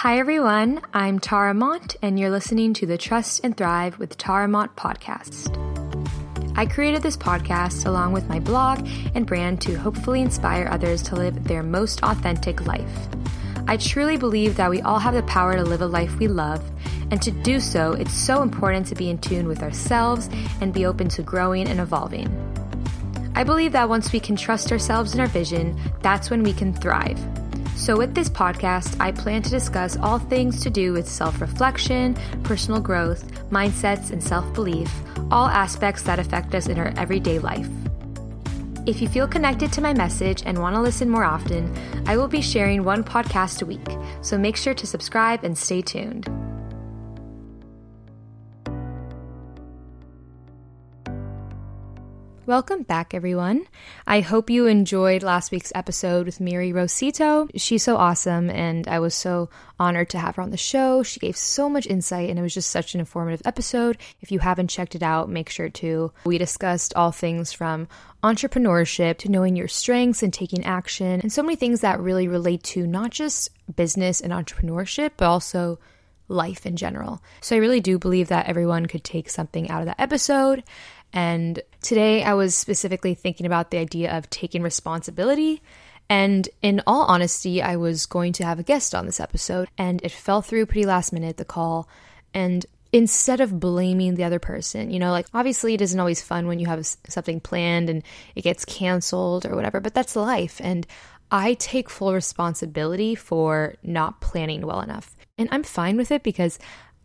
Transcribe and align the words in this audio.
Hi, 0.00 0.18
everyone. 0.18 0.80
I'm 0.94 1.18
Tara 1.18 1.52
Mont, 1.52 1.94
and 2.00 2.18
you're 2.18 2.30
listening 2.30 2.72
to 2.72 2.86
the 2.86 2.96
Trust 2.96 3.44
and 3.44 3.54
Thrive 3.54 3.98
with 3.98 4.16
Tara 4.16 4.48
Mont 4.48 4.74
podcast. 4.74 5.54
I 6.56 6.64
created 6.64 7.02
this 7.02 7.18
podcast 7.18 7.84
along 7.84 8.12
with 8.12 8.26
my 8.26 8.40
blog 8.40 8.88
and 9.14 9.26
brand 9.26 9.60
to 9.60 9.74
hopefully 9.74 10.22
inspire 10.22 10.66
others 10.70 11.02
to 11.02 11.16
live 11.16 11.44
their 11.44 11.62
most 11.62 12.02
authentic 12.02 12.66
life. 12.66 13.08
I 13.68 13.76
truly 13.76 14.16
believe 14.16 14.56
that 14.56 14.70
we 14.70 14.80
all 14.80 14.98
have 14.98 15.12
the 15.12 15.22
power 15.24 15.54
to 15.56 15.64
live 15.64 15.82
a 15.82 15.86
life 15.86 16.18
we 16.18 16.28
love, 16.28 16.64
and 17.10 17.20
to 17.20 17.30
do 17.30 17.60
so, 17.60 17.92
it's 17.92 18.14
so 18.14 18.40
important 18.40 18.86
to 18.86 18.94
be 18.94 19.10
in 19.10 19.18
tune 19.18 19.46
with 19.46 19.62
ourselves 19.62 20.30
and 20.62 20.72
be 20.72 20.86
open 20.86 21.10
to 21.10 21.22
growing 21.22 21.68
and 21.68 21.78
evolving. 21.78 22.26
I 23.34 23.44
believe 23.44 23.72
that 23.72 23.90
once 23.90 24.14
we 24.14 24.20
can 24.20 24.36
trust 24.36 24.72
ourselves 24.72 25.12
and 25.12 25.20
our 25.20 25.26
vision, 25.26 25.78
that's 26.00 26.30
when 26.30 26.42
we 26.42 26.54
can 26.54 26.72
thrive. 26.72 27.20
So, 27.80 27.96
with 27.96 28.14
this 28.14 28.28
podcast, 28.28 28.94
I 29.00 29.10
plan 29.10 29.40
to 29.40 29.48
discuss 29.48 29.96
all 29.96 30.18
things 30.18 30.62
to 30.64 30.68
do 30.68 30.92
with 30.92 31.08
self 31.08 31.40
reflection, 31.40 32.14
personal 32.42 32.78
growth, 32.78 33.32
mindsets, 33.50 34.10
and 34.10 34.22
self 34.22 34.52
belief, 34.52 34.92
all 35.30 35.48
aspects 35.48 36.02
that 36.02 36.18
affect 36.18 36.54
us 36.54 36.66
in 36.66 36.78
our 36.78 36.92
everyday 36.98 37.38
life. 37.38 37.66
If 38.84 39.00
you 39.00 39.08
feel 39.08 39.26
connected 39.26 39.72
to 39.72 39.80
my 39.80 39.94
message 39.94 40.42
and 40.44 40.58
want 40.58 40.76
to 40.76 40.82
listen 40.82 41.08
more 41.08 41.24
often, 41.24 41.74
I 42.06 42.18
will 42.18 42.28
be 42.28 42.42
sharing 42.42 42.84
one 42.84 43.02
podcast 43.02 43.62
a 43.62 43.66
week, 43.66 43.88
so 44.20 44.36
make 44.36 44.58
sure 44.58 44.74
to 44.74 44.86
subscribe 44.86 45.42
and 45.42 45.56
stay 45.56 45.80
tuned. 45.80 46.28
Welcome 52.50 52.82
back, 52.82 53.14
everyone. 53.14 53.68
I 54.08 54.22
hope 54.22 54.50
you 54.50 54.66
enjoyed 54.66 55.22
last 55.22 55.52
week's 55.52 55.70
episode 55.72 56.26
with 56.26 56.40
Miri 56.40 56.72
Rosito. 56.72 57.46
She's 57.54 57.84
so 57.84 57.96
awesome, 57.96 58.50
and 58.50 58.88
I 58.88 58.98
was 58.98 59.14
so 59.14 59.50
honored 59.78 60.10
to 60.10 60.18
have 60.18 60.34
her 60.34 60.42
on 60.42 60.50
the 60.50 60.56
show. 60.56 61.04
She 61.04 61.20
gave 61.20 61.36
so 61.36 61.70
much 61.70 61.86
insight, 61.86 62.28
and 62.28 62.40
it 62.40 62.42
was 62.42 62.52
just 62.52 62.72
such 62.72 62.92
an 62.92 62.98
informative 62.98 63.42
episode. 63.44 63.98
If 64.20 64.32
you 64.32 64.40
haven't 64.40 64.66
checked 64.66 64.96
it 64.96 65.02
out, 65.04 65.30
make 65.30 65.48
sure 65.48 65.68
to. 65.68 66.10
We 66.24 66.38
discussed 66.38 66.92
all 66.96 67.12
things 67.12 67.52
from 67.52 67.86
entrepreneurship 68.24 69.18
to 69.18 69.30
knowing 69.30 69.54
your 69.54 69.68
strengths 69.68 70.24
and 70.24 70.32
taking 70.32 70.64
action, 70.64 71.20
and 71.20 71.32
so 71.32 71.44
many 71.44 71.54
things 71.54 71.82
that 71.82 72.00
really 72.00 72.26
relate 72.26 72.64
to 72.64 72.84
not 72.84 73.12
just 73.12 73.50
business 73.76 74.20
and 74.20 74.32
entrepreneurship, 74.32 75.12
but 75.16 75.28
also 75.28 75.78
life 76.26 76.64
in 76.64 76.76
general. 76.76 77.22
So 77.40 77.56
I 77.56 77.58
really 77.58 77.80
do 77.80 77.98
believe 77.98 78.28
that 78.28 78.46
everyone 78.46 78.86
could 78.86 79.04
take 79.04 79.28
something 79.28 79.68
out 79.68 79.80
of 79.82 79.86
that 79.86 80.00
episode. 80.00 80.62
And 81.12 81.60
today 81.82 82.22
I 82.22 82.34
was 82.34 82.54
specifically 82.54 83.14
thinking 83.14 83.46
about 83.46 83.70
the 83.70 83.78
idea 83.78 84.16
of 84.16 84.30
taking 84.30 84.62
responsibility. 84.62 85.62
And 86.08 86.48
in 86.60 86.82
all 86.86 87.02
honesty, 87.02 87.62
I 87.62 87.76
was 87.76 88.06
going 88.06 88.32
to 88.34 88.44
have 88.44 88.58
a 88.58 88.64
guest 88.64 88.94
on 88.94 89.06
this 89.06 89.20
episode, 89.20 89.68
and 89.78 90.02
it 90.02 90.10
fell 90.10 90.42
through 90.42 90.66
pretty 90.66 90.84
last 90.84 91.12
minute, 91.12 91.36
the 91.36 91.44
call. 91.44 91.88
And 92.34 92.66
instead 92.92 93.40
of 93.40 93.60
blaming 93.60 94.16
the 94.16 94.24
other 94.24 94.40
person, 94.40 94.90
you 94.90 94.98
know, 94.98 95.12
like 95.12 95.26
obviously 95.32 95.74
it 95.74 95.80
isn't 95.80 96.00
always 96.00 96.20
fun 96.20 96.46
when 96.46 96.58
you 96.58 96.66
have 96.66 96.84
something 97.08 97.40
planned 97.40 97.88
and 97.88 98.02
it 98.34 98.42
gets 98.42 98.64
canceled 98.64 99.46
or 99.46 99.54
whatever, 99.54 99.80
but 99.80 99.94
that's 99.94 100.16
life. 100.16 100.60
And 100.62 100.86
I 101.30 101.54
take 101.54 101.88
full 101.88 102.12
responsibility 102.12 103.14
for 103.14 103.76
not 103.84 104.20
planning 104.20 104.66
well 104.66 104.80
enough. 104.80 105.14
And 105.38 105.48
I'm 105.52 105.62
fine 105.62 105.96
with 105.96 106.10
it 106.10 106.24
because 106.24 106.58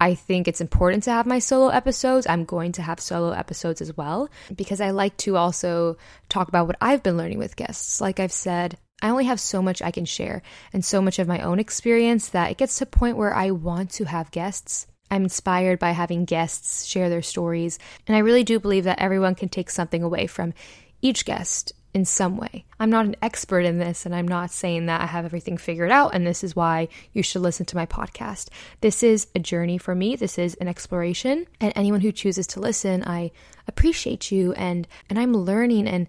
I 0.06 0.14
think 0.14 0.48
it's 0.48 0.62
important 0.62 1.02
to 1.06 1.12
have 1.12 1.26
my 1.26 1.40
solo 1.40 1.70
episodes. 1.70 2.28
I'm 2.30 2.46
going 2.46 2.74
to 2.74 2.84
have 2.84 3.00
solo 3.00 3.32
episodes 3.32 3.82
as 3.82 3.98
well 3.98 4.30
because 4.56 4.80
I 4.80 4.92
like 4.92 5.18
to 5.18 5.36
also 5.36 5.98
talk 6.30 6.48
about 6.48 6.68
what 6.68 6.76
I've 6.80 7.02
been 7.02 7.18
learning 7.18 7.40
with 7.40 7.56
guests. 7.56 8.00
Like 8.00 8.20
I've 8.20 8.32
said, 8.32 8.78
I 9.02 9.10
only 9.10 9.26
have 9.26 9.40
so 9.40 9.64
much 9.64 9.82
I 9.82 9.90
can 9.90 10.06
share 10.06 10.44
and 10.72 10.86
so 10.86 11.02
much 11.02 11.18
of 11.18 11.28
my 11.28 11.40
own 11.40 11.58
experience 11.58 12.30
that 12.30 12.52
it 12.52 12.58
gets 12.60 12.78
to 12.78 12.84
a 12.84 12.86
point 12.86 13.18
where 13.18 13.34
I 13.34 13.50
want 13.50 13.90
to 13.94 14.06
have 14.06 14.30
guests. 14.30 14.86
I'm 15.10 15.24
inspired 15.24 15.80
by 15.80 15.90
having 15.90 16.26
guests 16.26 16.86
share 16.86 17.10
their 17.10 17.24
stories, 17.24 17.80
and 18.06 18.16
I 18.16 18.20
really 18.20 18.44
do 18.44 18.60
believe 18.60 18.84
that 18.84 19.00
everyone 19.00 19.34
can 19.34 19.50
take 19.50 19.72
something 19.72 20.04
away 20.04 20.28
from 20.28 20.54
each 21.02 21.26
guest 21.26 21.74
in 21.96 22.04
some 22.04 22.36
way. 22.36 22.66
I'm 22.78 22.90
not 22.90 23.06
an 23.06 23.16
expert 23.22 23.62
in 23.62 23.80
this, 23.80 24.06
and 24.06 24.14
I'm 24.14 24.28
not 24.28 24.52
saying 24.52 24.88
that 24.88 25.00
I 25.00 25.06
have 25.06 25.24
everything 25.24 25.58
figured 25.58 25.92
out, 25.92 26.14
and 26.14 26.28
this 26.28 26.44
is 26.44 26.54
why 26.54 26.90
you 27.14 27.24
should 27.24 27.42
listen 27.42 27.66
to 27.68 27.78
my 27.78 27.86
podcast. 27.86 28.50
This 28.82 29.02
is 29.02 29.28
a 29.34 29.40
journey 29.40 29.78
for 29.78 29.96
me, 29.96 30.18
this 30.18 30.38
is 30.38 30.56
an 30.56 30.68
exploration, 30.68 31.48
and 31.62 31.72
anyone 31.74 32.02
who 32.02 32.12
chooses 32.12 32.48
to 32.48 32.60
listen, 32.60 33.06
I 33.08 33.32
appreciate 33.70 34.30
you, 34.30 34.52
and, 34.54 34.86
and 35.10 35.18
I'm 35.18 35.34
learning 35.34 35.88
and 35.88 36.08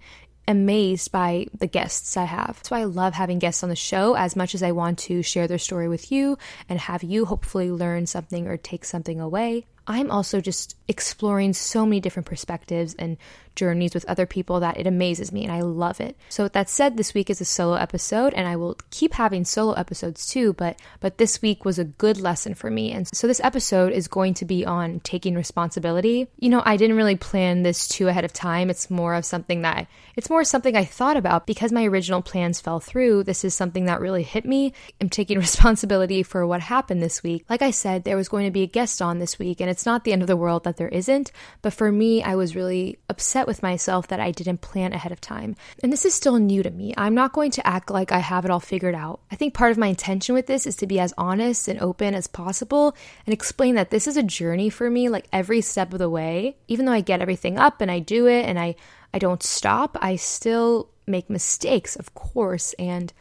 amazed 0.49 1.13
by 1.13 1.47
the 1.57 1.69
guests 1.69 2.17
I 2.17 2.25
have. 2.25 2.57
That's 2.57 2.71
why 2.71 2.81
I 2.81 2.85
love 2.85 3.15
having 3.15 3.39
guests 3.39 3.63
on 3.63 3.69
the 3.69 3.77
show 3.77 4.17
as 4.17 4.35
much 4.35 4.57
as 4.57 4.65
I 4.65 4.73
want 4.73 4.99
to 5.01 5.23
share 5.23 5.47
their 5.47 5.57
story 5.57 5.89
with 5.89 6.11
you 6.11 6.37
and 6.69 6.81
have 6.81 7.05
you 7.05 7.27
hopefully 7.27 7.71
learn 7.71 8.07
something 8.07 8.49
or 8.49 8.57
take 8.57 8.85
something 8.85 9.21
away. 9.21 9.67
I'm 9.89 10.11
also 10.11 10.41
just 10.41 10.77
exploring 10.89 11.53
so 11.53 11.87
many 11.87 12.01
different 12.01 12.27
perspectives 12.27 12.95
and 12.95 13.17
journeys 13.57 13.95
with 13.95 14.05
other 14.05 14.27
people 14.27 14.61
that 14.61 14.79
it 14.79 14.87
amazes 14.87 15.33
me 15.33 15.43
and 15.43 15.53
I 15.53 15.63
love 15.63 16.01
it. 16.01 16.17
So 16.29 16.45
with 16.45 16.53
that 16.53 16.69
said, 16.69 16.97
this 16.97 17.15
week 17.15 17.31
is 17.31 17.41
a 17.41 17.45
solo 17.45 17.75
episode 17.75 18.35
and 18.35 18.47
I 18.47 18.57
will 18.57 18.77
keep 18.91 19.15
having 19.15 19.45
solo 19.45 19.73
episodes 19.73 20.27
too, 20.27 20.53
but 20.53 20.79
but 21.01 21.19
this 21.19 21.43
week 21.43 21.65
was 21.65 21.79
a 21.79 21.85
good 21.85 22.21
lesson 22.21 22.55
for 22.55 22.71
me. 22.71 22.93
And 22.93 23.09
so 23.09 23.27
this 23.27 23.41
episode 23.43 23.93
is 23.93 24.09
going 24.09 24.35
to 24.35 24.45
be 24.45 24.65
on 24.65 25.01
taking 25.01 25.35
responsibility. 25.35 26.29
You 26.39 26.51
know, 26.51 26.63
I 26.65 26.77
didn't 26.77 26.97
really 26.97 27.17
plan 27.17 27.63
this 27.63 27.89
too 27.89 28.09
ahead 28.09 28.25
of 28.25 28.33
time. 28.33 28.71
It's 28.71 28.91
more 28.91 29.15
of 29.15 29.25
something 29.25 29.63
that 29.63 29.89
it's 30.17 30.31
more 30.31 30.45
something 30.45 30.77
I 30.77 30.85
thought 30.85 31.17
about 31.17 31.47
because 31.47 31.73
my 31.73 31.85
original 31.85 32.23
plans 32.23 32.61
fell 32.61 32.81
through. 32.81 33.25
This 33.25 33.45
is 33.45 33.55
something 33.55 33.87
that 33.87 34.01
really 34.01 34.23
hit 34.23 34.45
me. 34.45 34.73
I'm 35.01 35.09
taking 35.09 35.39
responsibility 35.47 36.23
for 36.23 36.47
what 36.47 36.61
happened 36.61 37.03
this 37.03 37.23
week. 37.23 37.45
Like 37.49 37.63
I 37.63 37.71
said, 37.71 38.05
there 38.05 38.17
was 38.17 38.29
going 38.29 38.45
to 38.45 38.51
be 38.51 38.63
a 38.63 38.67
guest 38.67 39.03
on 39.03 39.19
this 39.19 39.39
week 39.39 39.61
and 39.61 39.71
it's 39.71 39.87
not 39.87 40.05
the 40.05 40.13
end 40.13 40.23
of 40.23 40.29
the 40.29 40.37
world 40.37 40.65
that 40.65 40.77
there 40.77 40.89
isn't, 40.89 41.33
but 41.63 41.73
for 41.73 41.91
me, 41.91 42.23
I 42.23 42.35
was 42.35 42.57
really 42.57 42.99
upset 43.09 43.46
upset 43.47 43.57
with 43.57 43.63
myself 43.63 44.09
that 44.09 44.21
I 44.21 44.33
didn't 44.33 44.61
plan 44.61 44.93
ahead 44.93 45.13
of 45.13 45.21
time. 45.21 45.55
And 45.83 45.93
this 45.93 46.05
is 46.05 46.15
still 46.15 46.39
new 46.39 46.63
to 46.63 46.71
me. 46.71 46.95
I'm 46.97 47.15
not 47.15 47.33
going 47.33 47.51
to 47.53 47.67
act 47.67 47.91
like 47.91 48.13
I 48.13 48.19
have 48.19 48.45
it 48.45 48.51
all 48.51 48.61
figured 48.61 48.95
out. 48.95 49.21
I 49.31 49.37
think 49.37 49.55
part 49.55 49.73
of 49.73 49.79
my 49.79 49.87
intention 49.89 50.35
with 50.35 50.47
this 50.47 50.67
is 50.67 50.77
to 50.77 50.87
be 50.87 51.01
as 51.01 51.15
honest 51.17 51.69
and 51.69 51.81
open 51.81 52.15
as 52.15 52.27
possible 52.27 52.97
and 53.27 53.33
explain 53.33 53.77
that 53.77 53.91
this 53.91 54.07
is 54.07 54.17
a 54.17 54.23
journey 54.23 54.71
for 54.71 54.91
me, 54.91 55.09
like 55.09 55.29
every 55.33 55.61
step 55.61 55.93
of 55.93 55.99
the 55.99 56.11
way. 56.11 56.57
Even 56.69 56.87
though 56.87 56.93
I 56.93 57.01
get 57.01 57.23
everything 57.23 57.59
up 57.59 57.81
and 57.81 57.91
I 57.91 58.01
do 58.01 58.27
it 58.27 58.45
and 58.47 58.59
I, 58.59 58.75
I 59.15 59.19
don't 59.19 59.43
stop, 59.43 59.97
I 60.01 60.17
still 60.17 60.89
make 61.07 61.31
mistakes, 61.31 61.97
of 61.97 62.15
course. 62.15 62.75
And 62.79 63.13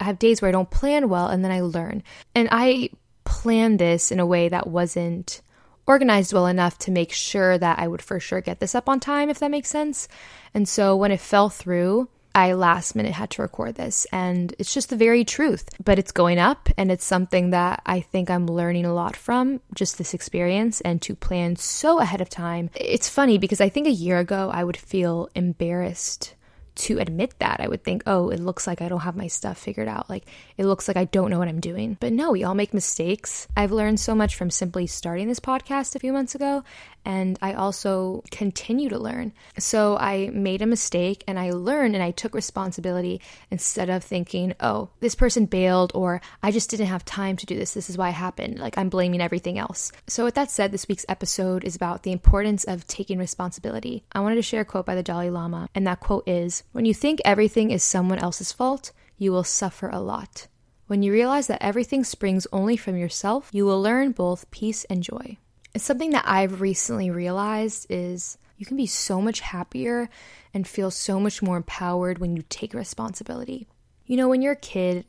I 0.00 0.04
have 0.04 0.18
days 0.18 0.40
where 0.40 0.48
I 0.48 0.52
don't 0.52 0.70
plan 0.70 1.08
well 1.08 1.28
and 1.28 1.44
then 1.44 1.52
I 1.52 1.60
learn. 1.60 2.02
And 2.34 2.48
I 2.50 2.90
planned 3.24 3.78
this 3.78 4.10
in 4.10 4.20
a 4.20 4.26
way 4.26 4.48
that 4.48 4.66
wasn't 4.66 5.40
organized 5.86 6.32
well 6.32 6.46
enough 6.46 6.78
to 6.78 6.90
make 6.90 7.12
sure 7.12 7.58
that 7.58 7.78
I 7.78 7.88
would 7.88 8.02
for 8.02 8.20
sure 8.20 8.40
get 8.40 8.60
this 8.60 8.74
up 8.74 8.88
on 8.88 9.00
time, 9.00 9.30
if 9.30 9.38
that 9.38 9.50
makes 9.50 9.68
sense. 9.68 10.08
And 10.52 10.68
so 10.68 10.96
when 10.96 11.10
it 11.10 11.20
fell 11.20 11.50
through, 11.50 12.08
I 12.36 12.52
last 12.54 12.96
minute 12.96 13.12
had 13.12 13.30
to 13.30 13.42
record 13.42 13.76
this, 13.76 14.06
and 14.10 14.54
it's 14.58 14.74
just 14.74 14.90
the 14.90 14.96
very 14.96 15.24
truth. 15.24 15.68
But 15.82 16.00
it's 16.00 16.10
going 16.10 16.38
up, 16.38 16.68
and 16.76 16.90
it's 16.90 17.04
something 17.04 17.50
that 17.50 17.80
I 17.86 18.00
think 18.00 18.28
I'm 18.28 18.46
learning 18.46 18.86
a 18.86 18.94
lot 18.94 19.14
from 19.14 19.60
just 19.72 19.98
this 19.98 20.14
experience 20.14 20.80
and 20.80 21.00
to 21.02 21.14
plan 21.14 21.54
so 21.54 22.00
ahead 22.00 22.20
of 22.20 22.28
time. 22.28 22.70
It's 22.74 23.08
funny 23.08 23.38
because 23.38 23.60
I 23.60 23.68
think 23.68 23.86
a 23.86 23.92
year 23.92 24.18
ago 24.18 24.50
I 24.52 24.64
would 24.64 24.76
feel 24.76 25.28
embarrassed 25.36 26.34
to 26.76 26.98
admit 26.98 27.34
that. 27.38 27.60
I 27.60 27.68
would 27.68 27.84
think, 27.84 28.02
oh, 28.06 28.30
it 28.30 28.40
looks 28.40 28.66
like 28.66 28.82
I 28.82 28.88
don't 28.88 29.00
have 29.00 29.16
my 29.16 29.28
stuff 29.28 29.58
figured 29.58 29.88
out. 29.88 30.10
Like, 30.10 30.24
it 30.56 30.66
looks 30.66 30.88
like 30.88 30.96
I 30.96 31.04
don't 31.04 31.30
know 31.30 31.38
what 31.38 31.48
I'm 31.48 31.60
doing. 31.60 31.96
But 32.00 32.12
no, 32.12 32.32
we 32.32 32.44
all 32.44 32.54
make 32.54 32.74
mistakes. 32.74 33.46
I've 33.56 33.72
learned 33.72 34.00
so 34.00 34.14
much 34.14 34.34
from 34.34 34.50
simply 34.50 34.86
starting 34.86 35.28
this 35.28 35.40
podcast 35.40 35.94
a 35.94 36.00
few 36.00 36.12
months 36.12 36.34
ago 36.34 36.64
and 37.04 37.38
I 37.42 37.52
also 37.52 38.22
continue 38.30 38.88
to 38.88 38.98
learn. 38.98 39.32
So 39.58 39.96
I 39.96 40.30
made 40.32 40.62
a 40.62 40.66
mistake 40.66 41.24
and 41.26 41.38
I 41.38 41.50
learned 41.50 41.94
and 41.94 42.02
I 42.02 42.10
took 42.10 42.34
responsibility 42.34 43.20
instead 43.50 43.90
of 43.90 44.02
thinking, 44.02 44.54
oh, 44.60 44.90
this 45.00 45.14
person 45.14 45.46
bailed 45.46 45.92
or 45.94 46.20
I 46.42 46.50
just 46.50 46.70
didn't 46.70 46.86
have 46.86 47.04
time 47.04 47.36
to 47.36 47.46
do 47.46 47.56
this. 47.56 47.74
This 47.74 47.90
is 47.90 47.98
why 47.98 48.10
it 48.10 48.12
happened. 48.12 48.58
Like 48.58 48.78
I'm 48.78 48.88
blaming 48.88 49.20
everything 49.20 49.58
else. 49.58 49.92
So, 50.06 50.24
with 50.24 50.34
that 50.34 50.50
said, 50.50 50.72
this 50.72 50.88
week's 50.88 51.06
episode 51.08 51.64
is 51.64 51.76
about 51.76 52.02
the 52.02 52.12
importance 52.12 52.64
of 52.64 52.86
taking 52.86 53.18
responsibility. 53.18 54.04
I 54.12 54.20
wanted 54.20 54.36
to 54.36 54.42
share 54.42 54.62
a 54.62 54.64
quote 54.64 54.86
by 54.86 54.94
the 54.94 55.02
Dalai 55.02 55.30
Lama, 55.30 55.68
and 55.74 55.86
that 55.86 56.00
quote 56.00 56.28
is 56.28 56.62
When 56.72 56.84
you 56.84 56.94
think 56.94 57.20
everything 57.24 57.70
is 57.70 57.82
someone 57.82 58.18
else's 58.18 58.52
fault, 58.52 58.92
you 59.18 59.32
will 59.32 59.44
suffer 59.44 59.88
a 59.88 60.00
lot. 60.00 60.46
When 60.86 61.02
you 61.02 61.12
realize 61.12 61.46
that 61.46 61.62
everything 61.62 62.04
springs 62.04 62.46
only 62.52 62.76
from 62.76 62.96
yourself, 62.96 63.48
you 63.52 63.64
will 63.64 63.80
learn 63.80 64.12
both 64.12 64.50
peace 64.50 64.84
and 64.84 65.02
joy. 65.02 65.38
It's 65.74 65.84
something 65.84 66.10
that 66.10 66.24
I've 66.26 66.60
recently 66.60 67.10
realized 67.10 67.86
is 67.90 68.38
you 68.56 68.64
can 68.64 68.76
be 68.76 68.86
so 68.86 69.20
much 69.20 69.40
happier 69.40 70.08
and 70.54 70.68
feel 70.68 70.92
so 70.92 71.18
much 71.18 71.42
more 71.42 71.56
empowered 71.56 72.18
when 72.18 72.36
you 72.36 72.44
take 72.48 72.74
responsibility. 72.74 73.66
You 74.06 74.16
know, 74.16 74.28
when 74.28 74.40
you're 74.40 74.52
a 74.52 74.56
kid, 74.56 75.04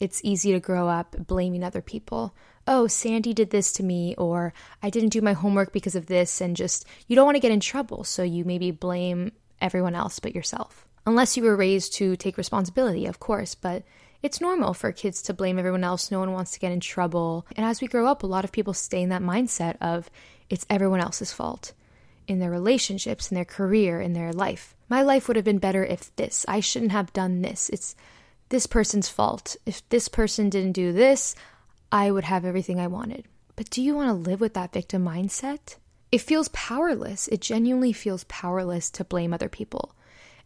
it's 0.00 0.20
easy 0.24 0.50
to 0.52 0.60
grow 0.60 0.88
up 0.88 1.14
blaming 1.26 1.62
other 1.62 1.80
people. 1.80 2.34
Oh, 2.66 2.88
Sandy 2.88 3.32
did 3.32 3.50
this 3.50 3.72
to 3.74 3.84
me, 3.84 4.16
or 4.16 4.52
I 4.82 4.90
didn't 4.90 5.10
do 5.10 5.20
my 5.20 5.34
homework 5.34 5.72
because 5.72 5.94
of 5.94 6.06
this, 6.06 6.40
and 6.40 6.56
just 6.56 6.84
you 7.06 7.14
don't 7.14 7.24
want 7.24 7.36
to 7.36 7.40
get 7.40 7.52
in 7.52 7.60
trouble, 7.60 8.02
so 8.02 8.22
you 8.22 8.44
maybe 8.44 8.72
blame 8.72 9.32
everyone 9.60 9.94
else 9.94 10.18
but 10.18 10.34
yourself. 10.34 10.84
Unless 11.06 11.36
you 11.36 11.44
were 11.44 11.56
raised 11.56 11.94
to 11.94 12.16
take 12.16 12.36
responsibility, 12.36 13.06
of 13.06 13.20
course, 13.20 13.54
but 13.54 13.84
It's 14.22 14.40
normal 14.40 14.74
for 14.74 14.90
kids 14.90 15.22
to 15.22 15.34
blame 15.34 15.58
everyone 15.58 15.84
else. 15.84 16.10
No 16.10 16.18
one 16.18 16.32
wants 16.32 16.50
to 16.52 16.58
get 16.58 16.72
in 16.72 16.80
trouble. 16.80 17.46
And 17.56 17.64
as 17.64 17.80
we 17.80 17.86
grow 17.86 18.06
up, 18.06 18.22
a 18.22 18.26
lot 18.26 18.44
of 18.44 18.52
people 18.52 18.74
stay 18.74 19.02
in 19.02 19.10
that 19.10 19.22
mindset 19.22 19.76
of 19.80 20.10
it's 20.50 20.66
everyone 20.68 21.00
else's 21.00 21.32
fault 21.32 21.72
in 22.26 22.40
their 22.40 22.50
relationships, 22.50 23.30
in 23.30 23.34
their 23.36 23.44
career, 23.44 24.00
in 24.00 24.12
their 24.12 24.32
life. 24.32 24.74
My 24.88 25.02
life 25.02 25.28
would 25.28 25.36
have 25.36 25.44
been 25.44 25.58
better 25.58 25.84
if 25.84 26.14
this. 26.16 26.44
I 26.48 26.60
shouldn't 26.60 26.92
have 26.92 27.12
done 27.12 27.42
this. 27.42 27.68
It's 27.70 27.94
this 28.48 28.66
person's 28.66 29.08
fault. 29.08 29.56
If 29.66 29.88
this 29.88 30.08
person 30.08 30.50
didn't 30.50 30.72
do 30.72 30.92
this, 30.92 31.34
I 31.92 32.10
would 32.10 32.24
have 32.24 32.44
everything 32.44 32.80
I 32.80 32.86
wanted. 32.86 33.24
But 33.56 33.70
do 33.70 33.82
you 33.82 33.94
want 33.94 34.08
to 34.08 34.30
live 34.30 34.40
with 34.40 34.54
that 34.54 34.72
victim 34.72 35.04
mindset? 35.04 35.76
It 36.10 36.20
feels 36.20 36.48
powerless. 36.48 37.28
It 37.28 37.40
genuinely 37.40 37.92
feels 37.92 38.24
powerless 38.24 38.90
to 38.92 39.04
blame 39.04 39.32
other 39.32 39.48
people. 39.48 39.94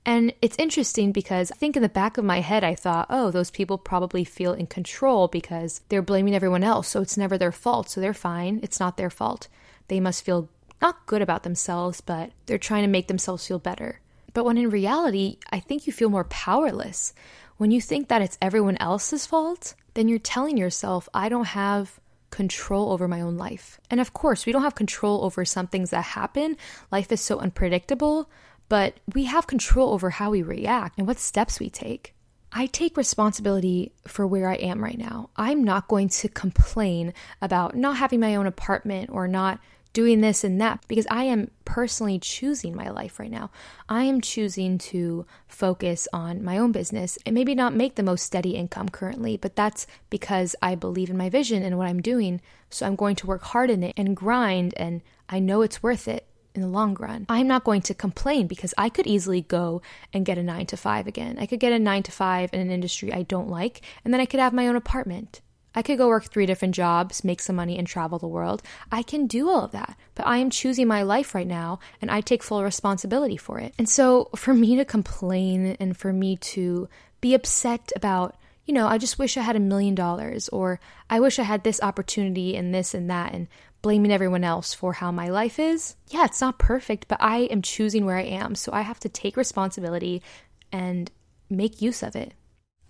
And 0.04 0.32
it's 0.43 0.56
interesting 0.58 1.12
because 1.12 1.52
I 1.52 1.54
think 1.54 1.76
in 1.76 1.82
the 1.82 1.88
back 1.88 2.19
of 2.19 2.25
my 2.25 2.40
head, 2.40 2.64
I 2.64 2.75
thought, 2.75 3.06
oh, 3.08 3.31
those 3.31 3.50
people 3.50 3.78
probably 3.78 4.25
feel 4.25 4.52
in 4.52 4.66
control 4.66 5.28
because 5.28 5.81
they're 5.88 6.02
blaming 6.02 6.34
everyone 6.34 6.64
else. 6.64 6.88
So 6.88 7.00
it's 7.00 7.16
never 7.16 7.38
their 7.38 7.52
fault. 7.52 7.88
So 7.88 8.00
they're 8.00 8.12
fine. 8.12 8.58
It's 8.62 8.81
not 8.81 8.96
their 8.96 9.10
fault. 9.10 9.46
They 9.88 10.00
must 10.00 10.25
feel 10.25 10.49
not 10.81 11.06
good 11.06 11.22
about 11.22 11.44
themselves, 11.44 12.00
but 12.00 12.32
they're 12.46 12.58
trying 12.58 12.82
to 12.82 12.88
make 12.88 13.06
themselves 13.06 13.46
feel 13.46 13.60
better. 13.60 14.00
But 14.34 14.44
when 14.44 14.58
in 14.58 14.70
reality, 14.70 15.38
I 15.50 15.60
think 15.60 15.87
you 15.87 15.93
feel 15.93 16.10
more 16.10 16.25
powerless. 16.25 17.14
When 17.58 17.70
you 17.70 17.81
think 17.81 18.08
that 18.08 18.22
it's 18.22 18.38
everyone 18.43 18.78
else's 18.78 19.26
fault, 19.26 19.75
then 19.94 20.08
you're 20.08 20.19
telling 20.19 20.56
yourself, 20.56 21.08
I 21.14 21.28
don't 21.28 21.44
have 21.44 22.00
control 22.31 22.90
over 22.90 23.06
my 23.06 23.20
own 23.20 23.37
life. 23.37 23.78
And 23.90 24.00
of 24.00 24.12
course, 24.12 24.46
we 24.46 24.52
don't 24.52 24.62
have 24.62 24.75
control 24.75 25.22
over 25.25 25.44
some 25.44 25.69
things 25.69 25.90
that 25.90 26.02
happen. 26.02 26.56
Life 26.90 27.12
is 27.12 27.20
so 27.20 27.38
unpredictable 27.38 28.28
but 28.72 28.94
we 29.12 29.24
have 29.24 29.46
control 29.46 29.92
over 29.92 30.08
how 30.08 30.30
we 30.30 30.40
react 30.40 30.96
and 30.96 31.06
what 31.06 31.19
steps 31.19 31.60
we 31.60 31.69
take. 31.69 32.14
I 32.52 32.64
take 32.64 32.96
responsibility 32.96 33.92
for 34.06 34.26
where 34.26 34.48
I 34.48 34.54
am 34.54 34.82
right 34.82 34.96
now. 34.96 35.28
I'm 35.36 35.62
not 35.62 35.88
going 35.88 36.08
to 36.08 36.30
complain 36.30 37.12
about 37.42 37.76
not 37.76 37.98
having 37.98 38.20
my 38.20 38.34
own 38.34 38.46
apartment 38.46 39.10
or 39.12 39.28
not 39.28 39.60
doing 39.92 40.22
this 40.22 40.42
and 40.42 40.58
that 40.62 40.82
because 40.88 41.06
I 41.10 41.24
am 41.24 41.50
personally 41.66 42.19
choosing 42.19 42.74
my 42.74 42.88
life 42.88 43.20
right 43.20 43.30
now. 43.30 43.50
I 43.90 44.04
am 44.04 44.22
choosing 44.22 44.78
to 44.78 45.26
focus 45.48 46.08
on 46.10 46.42
my 46.42 46.56
own 46.56 46.72
business 46.72 47.19
and 47.26 47.34
maybe 47.34 47.54
not 47.54 47.74
make 47.74 47.96
the 47.96 48.02
most 48.02 48.24
steady 48.24 48.52
income 48.52 48.88
currently, 48.88 49.36
but 49.36 49.54
that's 49.54 49.86
because 50.08 50.56
I 50.62 50.76
believe 50.76 51.10
in 51.10 51.19
my 51.19 51.28
vision 51.28 51.62
and 51.62 51.76
what 51.76 51.88
I'm 51.88 52.00
doing. 52.00 52.40
So 52.70 52.86
I'm 52.86 52.96
going 52.96 53.16
to 53.16 53.26
work 53.26 53.42
hard 53.42 53.69
in 53.69 53.82
it 53.82 53.92
and 53.98 54.16
grind, 54.16 54.72
and 54.78 55.02
I 55.28 55.40
know 55.40 55.60
it's 55.60 55.82
worth 55.82 56.08
it 56.08 56.26
in 56.54 56.62
the 56.62 56.69
long 56.69 56.94
run. 56.94 57.26
I'm 57.28 57.46
not 57.46 57.64
going 57.64 57.82
to 57.82 57.94
complain 57.94 58.46
because 58.46 58.75
I 58.76 58.88
could 58.88 59.06
easily 59.06 59.43
go 59.43 59.82
and 60.12 60.26
get 60.26 60.38
a 60.38 60.43
nine 60.43 60.66
to 60.66 60.76
five 60.76 61.06
again. 61.06 61.37
I 61.38 61.46
could 61.46 61.60
get 61.60 61.72
a 61.72 61.78
nine 61.78 62.02
to 62.04 62.12
five 62.12 62.50
in 62.52 62.60
an 62.60 62.70
industry 62.70 63.12
I 63.12 63.22
don't 63.22 63.49
like, 63.49 63.81
and 64.04 64.12
then 64.12 64.20
I 64.20 64.26
could 64.26 64.40
have 64.40 64.52
my 64.52 64.69
own 64.69 64.76
apartment. 64.76 65.40
I 65.75 65.82
could 65.82 65.99
go 65.99 66.08
work 66.08 66.25
three 66.25 66.46
different 66.46 66.75
jobs, 66.75 67.25
make 67.25 67.40
some 67.40 67.56
money, 67.56 67.78
and 67.78 67.87
travel 67.87 68.19
the 68.19 68.28
world. 68.28 68.62
I 68.90 69.02
can 69.02 69.26
do 69.26 69.49
all 69.49 69.64
of 69.64 69.72
that, 69.72 69.96
but 70.14 70.26
I 70.26 70.38
am 70.38 70.50
choosing 70.50 70.87
my 70.87 71.02
life 71.02 71.34
right 71.34 71.46
now, 71.46 71.78
and 72.00 72.10
I 72.10 72.20
take 72.20 72.43
full 72.43 72.62
responsibility 72.62 73.37
for 73.37 73.58
it. 73.58 73.75
And 73.78 73.88
so, 73.88 74.28
for 74.37 74.52
me 74.52 74.76
to 74.76 74.84
complain 74.84 75.76
and 75.81 75.96
for 75.96 76.12
me 76.12 76.37
to 76.37 76.88
be 77.20 77.34
upset 77.34 77.90
about, 77.96 78.37
you 78.66 78.75
know, 78.75 78.87
I 78.87 78.98
just 78.98 79.19
wish 79.19 79.37
I 79.37 79.43
had 79.43 79.56
a 79.56 79.60
million 79.60 79.94
dollars, 79.94 80.48
or 80.50 80.78
I 81.08 81.20
wish 81.20 81.38
I 81.38 81.44
had 81.44 81.64
this 81.64 81.81
opportunity 81.82 82.55
and 82.56 82.75
this 82.75 82.93
and 82.93 83.08
that, 83.08 83.32
and 83.32 83.48
blaming 83.82 84.12
everyone 84.12 84.44
else 84.44 84.73
for 84.73 84.94
how 84.94 85.11
my 85.11 85.29
life 85.29 85.58
is. 85.58 85.96
Yeah, 86.08 86.25
it's 86.25 86.40
not 86.40 86.58
perfect, 86.58 87.08
but 87.08 87.19
I 87.20 87.40
am 87.43 87.62
choosing 87.62 88.06
where 88.06 88.17
I 88.17 88.23
am, 88.23 88.55
so 88.55 88.73
I 88.73 88.82
have 88.82 89.00
to 89.00 89.08
take 89.08 89.37
responsibility 89.37 90.23
and 90.70 91.11
make 91.50 91.82
use 91.82 92.02
of 92.02 92.17
it. 92.17 92.32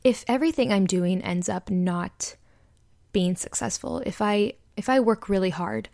If 0.05 0.25
everything 0.29 0.73
I'm 0.73 0.87
doing 0.87 1.23
ends 1.23 1.49
up 1.49 1.71
not 1.71 2.37
being 3.13 3.37
successful, 3.37 4.03
if 4.05 4.21
I 4.21 4.55
if 4.77 4.89
I 4.89 5.01
work 5.01 5.29
really 5.29 5.51
hard 5.51 5.89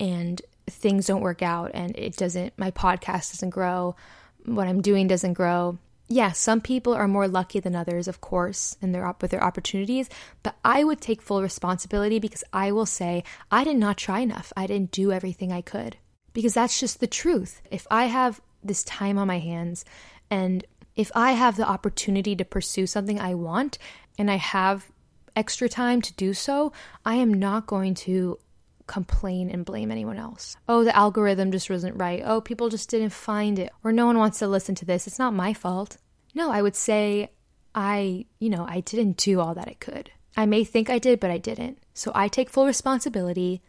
and 0.00 0.40
things 0.66 1.06
don't 1.06 1.20
work 1.20 1.42
out 1.42 1.70
and 1.74 1.96
it 1.96 2.16
doesn't 2.16 2.52
my 2.58 2.70
podcast 2.70 3.32
doesn't 3.32 3.50
grow, 3.50 3.96
what 4.44 4.68
I'm 4.68 4.82
doing 4.82 5.06
doesn't 5.06 5.34
grow, 5.34 5.78
yeah, 6.08 6.32
some 6.32 6.60
people 6.60 6.92
are 6.92 7.08
more 7.08 7.26
lucky 7.26 7.60
than 7.60 7.74
others, 7.74 8.08
of 8.08 8.20
course, 8.20 8.76
in 8.82 8.92
their 8.92 9.14
with 9.20 9.30
their 9.30 9.42
opportunities, 9.42 10.10
but 10.42 10.56
I 10.64 10.84
would 10.84 11.00
take 11.00 11.22
full 11.22 11.42
responsibility 11.42 12.18
because 12.18 12.44
I 12.52 12.72
will 12.72 12.86
say 12.86 13.24
I 13.50 13.64
did 13.64 13.76
not 13.76 13.96
try 13.96 14.20
enough. 14.20 14.52
I 14.56 14.66
didn't 14.66 14.90
do 14.90 15.12
everything 15.12 15.50
I 15.50 15.62
could. 15.62 15.96
Because 16.34 16.54
that's 16.54 16.80
just 16.80 17.00
the 17.00 17.06
truth. 17.06 17.62
If 17.70 17.86
I 17.90 18.06
have 18.06 18.40
this 18.62 18.82
time 18.84 19.18
on 19.18 19.28
my 19.28 19.38
hands 19.38 19.84
and 20.30 20.64
if 20.96 21.10
I 21.14 21.32
have 21.32 21.56
the 21.56 21.68
opportunity 21.68 22.36
to 22.36 22.44
pursue 22.44 22.86
something 22.86 23.20
I 23.20 23.34
want 23.34 23.78
and 24.18 24.30
I 24.30 24.36
have 24.36 24.90
extra 25.36 25.68
time 25.68 26.00
to 26.02 26.12
do 26.14 26.34
so, 26.34 26.72
I 27.04 27.16
am 27.16 27.32
not 27.32 27.66
going 27.66 27.94
to 27.94 28.38
complain 28.86 29.50
and 29.50 29.64
blame 29.64 29.90
anyone 29.90 30.18
else. 30.18 30.56
Oh, 30.68 30.84
the 30.84 30.94
algorithm 30.96 31.52
just 31.52 31.70
wasn't 31.70 31.98
right. 31.98 32.22
Oh, 32.24 32.40
people 32.40 32.68
just 32.68 32.90
didn't 32.90 33.10
find 33.10 33.58
it. 33.58 33.70
Or 33.82 33.92
no 33.92 34.06
one 34.06 34.18
wants 34.18 34.38
to 34.40 34.48
listen 34.48 34.74
to 34.76 34.84
this. 34.84 35.06
It's 35.06 35.18
not 35.18 35.34
my 35.34 35.54
fault. 35.54 35.96
No, 36.34 36.50
I 36.50 36.62
would 36.62 36.76
say 36.76 37.30
I, 37.74 38.26
you 38.38 38.50
know, 38.50 38.66
I 38.68 38.80
didn't 38.80 39.16
do 39.16 39.40
all 39.40 39.54
that 39.54 39.68
I 39.68 39.74
could. 39.74 40.10
I 40.36 40.46
may 40.46 40.64
think 40.64 40.90
I 40.90 40.98
did, 40.98 41.20
but 41.20 41.30
I 41.30 41.38
didn't. 41.38 41.78
So 41.94 42.10
I 42.14 42.28
take 42.28 42.50
full 42.50 42.66
responsibility. 42.66 43.62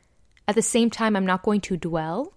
At 0.48 0.56
the 0.56 0.62
same 0.62 0.90
time, 0.90 1.16
I'm 1.16 1.26
not 1.26 1.44
going 1.44 1.62
to 1.62 1.78
dwell 1.78 2.34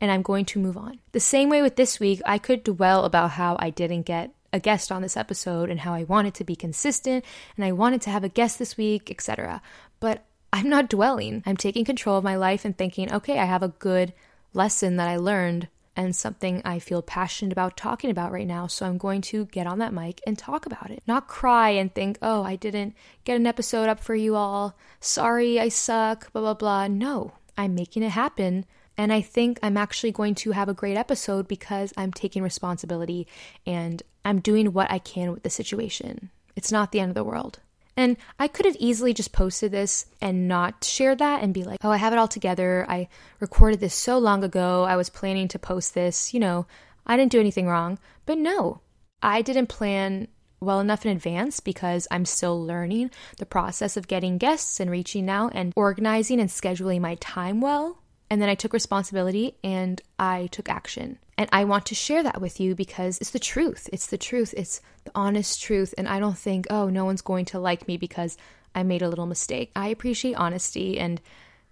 and 0.00 0.10
I'm 0.10 0.22
going 0.22 0.44
to 0.46 0.58
move 0.58 0.76
on. 0.76 1.00
The 1.12 1.20
same 1.20 1.48
way 1.48 1.62
with 1.62 1.76
this 1.76 2.00
week, 2.00 2.20
I 2.26 2.38
could 2.38 2.64
dwell 2.64 3.04
about 3.04 3.32
how 3.32 3.56
I 3.60 3.70
didn't 3.70 4.02
get 4.02 4.34
a 4.52 4.60
guest 4.60 4.92
on 4.92 5.02
this 5.02 5.16
episode 5.16 5.70
and 5.70 5.80
how 5.80 5.94
I 5.94 6.04
wanted 6.04 6.34
to 6.34 6.44
be 6.44 6.56
consistent 6.56 7.24
and 7.56 7.64
I 7.64 7.72
wanted 7.72 8.02
to 8.02 8.10
have 8.10 8.24
a 8.24 8.28
guest 8.28 8.58
this 8.58 8.76
week, 8.76 9.10
etc. 9.10 9.62
But 10.00 10.24
I'm 10.52 10.68
not 10.68 10.90
dwelling. 10.90 11.42
I'm 11.46 11.56
taking 11.56 11.84
control 11.84 12.18
of 12.18 12.24
my 12.24 12.36
life 12.36 12.64
and 12.64 12.76
thinking, 12.76 13.12
okay, 13.12 13.38
I 13.38 13.46
have 13.46 13.62
a 13.62 13.68
good 13.68 14.12
lesson 14.52 14.96
that 14.96 15.08
I 15.08 15.16
learned 15.16 15.68
and 15.96 16.16
something 16.16 16.62
I 16.64 16.78
feel 16.78 17.02
passionate 17.02 17.52
about 17.52 17.76
talking 17.76 18.10
about 18.10 18.32
right 18.32 18.46
now. 18.46 18.66
So 18.66 18.86
I'm 18.86 18.98
going 18.98 19.20
to 19.22 19.46
get 19.46 19.66
on 19.66 19.78
that 19.78 19.92
mic 19.92 20.20
and 20.26 20.38
talk 20.38 20.66
about 20.66 20.90
it. 20.90 21.02
Not 21.06 21.28
cry 21.28 21.70
and 21.70 21.94
think, 21.94 22.18
oh, 22.22 22.42
I 22.42 22.56
didn't 22.56 22.94
get 23.24 23.36
an 23.36 23.46
episode 23.46 23.88
up 23.88 24.00
for 24.00 24.14
you 24.14 24.34
all. 24.34 24.76
Sorry, 25.00 25.60
I 25.60 25.68
suck, 25.68 26.32
blah, 26.32 26.42
blah, 26.42 26.54
blah. 26.54 26.88
No, 26.88 27.32
I'm 27.56 27.74
making 27.74 28.02
it 28.02 28.10
happen. 28.10 28.64
And 28.96 29.12
I 29.12 29.20
think 29.20 29.58
I'm 29.62 29.76
actually 29.76 30.12
going 30.12 30.34
to 30.36 30.52
have 30.52 30.68
a 30.68 30.74
great 30.74 30.96
episode 30.96 31.48
because 31.48 31.92
I'm 31.96 32.12
taking 32.12 32.42
responsibility 32.42 33.26
and 33.66 34.02
I'm 34.24 34.40
doing 34.40 34.72
what 34.72 34.90
I 34.90 34.98
can 34.98 35.32
with 35.32 35.42
the 35.42 35.50
situation. 35.50 36.30
It's 36.56 36.72
not 36.72 36.92
the 36.92 37.00
end 37.00 37.10
of 37.10 37.14
the 37.14 37.24
world. 37.24 37.60
And 37.96 38.16
I 38.38 38.48
could 38.48 38.66
have 38.66 38.76
easily 38.78 39.12
just 39.12 39.32
posted 39.32 39.70
this 39.70 40.06
and 40.20 40.48
not 40.48 40.84
share 40.84 41.14
that 41.14 41.42
and 41.42 41.52
be 41.52 41.64
like, 41.64 41.78
oh, 41.82 41.90
I 41.90 41.98
have 41.98 42.12
it 42.12 42.18
all 42.18 42.28
together. 42.28 42.86
I 42.88 43.08
recorded 43.38 43.80
this 43.80 43.94
so 43.94 44.18
long 44.18 44.42
ago. 44.42 44.84
I 44.84 44.96
was 44.96 45.10
planning 45.10 45.48
to 45.48 45.58
post 45.58 45.94
this. 45.94 46.32
You 46.32 46.40
know, 46.40 46.66
I 47.06 47.16
didn't 47.16 47.32
do 47.32 47.40
anything 47.40 47.66
wrong. 47.66 47.98
But 48.24 48.38
no, 48.38 48.80
I 49.22 49.42
didn't 49.42 49.66
plan 49.66 50.28
well 50.60 50.80
enough 50.80 51.04
in 51.04 51.12
advance 51.12 51.60
because 51.60 52.06
I'm 52.10 52.24
still 52.24 52.64
learning 52.64 53.10
the 53.38 53.46
process 53.46 53.96
of 53.96 54.08
getting 54.08 54.38
guests 54.38 54.80
and 54.80 54.90
reaching 54.90 55.28
out 55.28 55.52
and 55.54 55.72
organizing 55.76 56.40
and 56.40 56.48
scheduling 56.48 57.00
my 57.00 57.16
time 57.16 57.60
well. 57.60 58.01
And 58.32 58.40
then 58.40 58.48
I 58.48 58.54
took 58.54 58.72
responsibility 58.72 59.58
and 59.62 60.00
I 60.18 60.48
took 60.52 60.70
action. 60.70 61.18
And 61.36 61.50
I 61.52 61.64
want 61.64 61.84
to 61.84 61.94
share 61.94 62.22
that 62.22 62.40
with 62.40 62.60
you 62.60 62.74
because 62.74 63.18
it's 63.18 63.28
the 63.28 63.38
truth. 63.38 63.90
It's 63.92 64.06
the 64.06 64.16
truth. 64.16 64.54
It's 64.56 64.80
the 65.04 65.10
honest 65.14 65.60
truth. 65.60 65.92
And 65.98 66.08
I 66.08 66.18
don't 66.18 66.38
think, 66.38 66.66
oh, 66.70 66.88
no 66.88 67.04
one's 67.04 67.20
going 67.20 67.44
to 67.46 67.58
like 67.58 67.86
me 67.86 67.98
because 67.98 68.38
I 68.74 68.84
made 68.84 69.02
a 69.02 69.10
little 69.10 69.26
mistake. 69.26 69.70
I 69.76 69.88
appreciate 69.88 70.36
honesty 70.36 70.98
and 70.98 71.20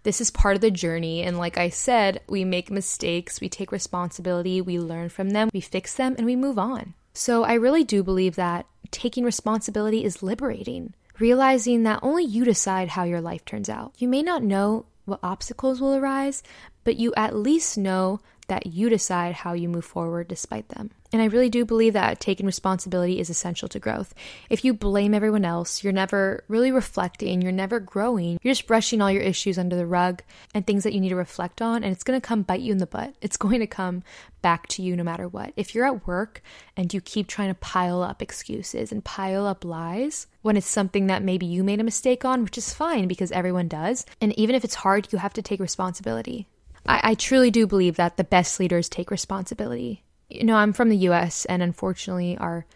this 0.02 0.21
is 0.21 0.31
part 0.31 0.55
of 0.55 0.61
the 0.61 0.71
journey. 0.71 1.23
And 1.23 1.38
like 1.38 1.57
I 1.57 1.71
said, 1.71 2.21
we 2.29 2.45
make 2.45 2.71
mistakes, 2.71 3.40
we 3.40 3.49
take 3.49 3.73
responsibility, 3.73 4.61
we 4.61 4.79
learn 4.79 5.09
from 5.09 5.31
them, 5.31 5.49
we 5.55 5.62
fix 5.62 5.95
them, 5.95 6.14
and 6.19 6.26
we 6.26 6.37
move 6.37 6.59
on. 6.59 6.93
So 7.14 7.43
I 7.43 7.55
really 7.55 7.85
do 7.85 8.02
believe 8.02 8.37
that 8.37 8.67
taking 8.90 9.25
responsibility 9.25 10.05
is 10.05 10.23
liberating. 10.23 10.93
Realizing 11.19 11.85
that 11.85 12.00
only 12.02 12.25
you 12.25 12.45
decide 12.45 12.88
how 12.88 13.05
your 13.05 13.23
life 13.23 13.47
turns 13.47 13.71
out. 13.71 13.95
You 13.97 14.09
may 14.09 14.23
not 14.23 14.43
know 14.43 14.85
what 15.04 15.21
obstacles 15.23 15.80
will 15.80 15.95
arise, 15.95 16.42
but 16.85 16.97
you 16.97 17.12
at 17.16 17.35
least 17.35 17.78
know 17.78 18.21
that 18.50 18.66
you 18.66 18.90
decide 18.90 19.33
how 19.33 19.52
you 19.52 19.69
move 19.69 19.85
forward 19.85 20.26
despite 20.26 20.69
them. 20.71 20.90
And 21.12 21.23
I 21.23 21.26
really 21.26 21.49
do 21.49 21.64
believe 21.64 21.92
that 21.92 22.19
taking 22.19 22.47
responsibility 22.47 23.21
is 23.21 23.30
essential 23.30 23.69
to 23.69 23.78
growth. 23.78 24.12
If 24.49 24.64
you 24.64 24.75
blame 24.75 25.14
everyone 25.14 25.45
else, 25.45 25.85
you're 25.85 25.92
never 25.92 26.42
really 26.49 26.73
reflecting, 26.73 27.42
you're 27.42 27.52
never 27.52 27.78
growing. 27.78 28.40
You're 28.42 28.54
just 28.54 28.66
brushing 28.66 29.00
all 29.00 29.11
your 29.11 29.23
issues 29.23 29.57
under 29.57 29.76
the 29.76 29.87
rug 29.87 30.23
and 30.52 30.66
things 30.66 30.83
that 30.83 30.92
you 30.92 31.00
need 31.00 31.11
to 31.11 31.16
reflect 31.16 31.62
on, 31.62 31.85
and 31.85 31.92
it's 31.92 32.02
to 32.02 32.21
come 32.21 32.42
bite 32.42 32.61
you 32.61 32.73
in 32.73 32.78
the 32.78 32.87
butt. 32.87 33.14
It's 33.21 33.37
going 33.37 33.61
to 33.61 33.69
come 33.69 34.02
back 34.42 34.66
to 34.69 34.83
you 34.83 34.97
no 34.97 35.04
matter 35.04 35.28
what. 35.28 35.52
If 35.57 35.73
you're 35.73 35.87
at 35.87 36.09
work 36.09 36.42
and 36.76 36.92
you 36.92 37.00
keep 37.00 37.28
trying 37.28 37.50
to 37.50 37.54
pile 37.54 38.02
up 38.02 38.21
excuses 38.21 38.90
and 38.90 39.04
pile 39.04 39.47
up 39.47 39.64
lies 39.64 40.26
when 40.42 40.57
it's 40.57 40.66
something 40.66 41.07
that 41.07 41.23
maybe 41.23 41.47
you 41.47 41.62
made 41.62 41.80
a 41.80 41.85
mistake 41.85 42.25
on, 42.25 42.42
which 42.42 42.59
is 42.59 42.75
fine 42.75 43.07
because 43.07 43.30
everyone 43.30 43.69
does, 43.69 44.07
and 44.21 44.37
even 44.37 44.57
if 44.57 44.64
it's 44.64 44.75
hard, 44.75 45.12
you 45.12 45.19
have 45.19 45.35
to 45.35 45.42
take 45.42 45.61
responsibility. 45.61 46.49
I, 46.87 47.01
I 47.11 47.15
truly 47.15 47.51
do 47.51 47.67
believe 47.67 47.97
that 47.97 48.17
the 48.17 48.25
best 48.25 48.61
leaders 48.61 48.89
take 48.89 49.11
responsibility. 49.11 50.03
You 50.29 50.45
know, 50.45 50.57
I'm 50.57 50.73
from 50.73 50.89
the 50.89 51.09
US, 51.09 51.45
and 51.45 51.63
unfortunately, 51.63 52.37
our 52.39 52.67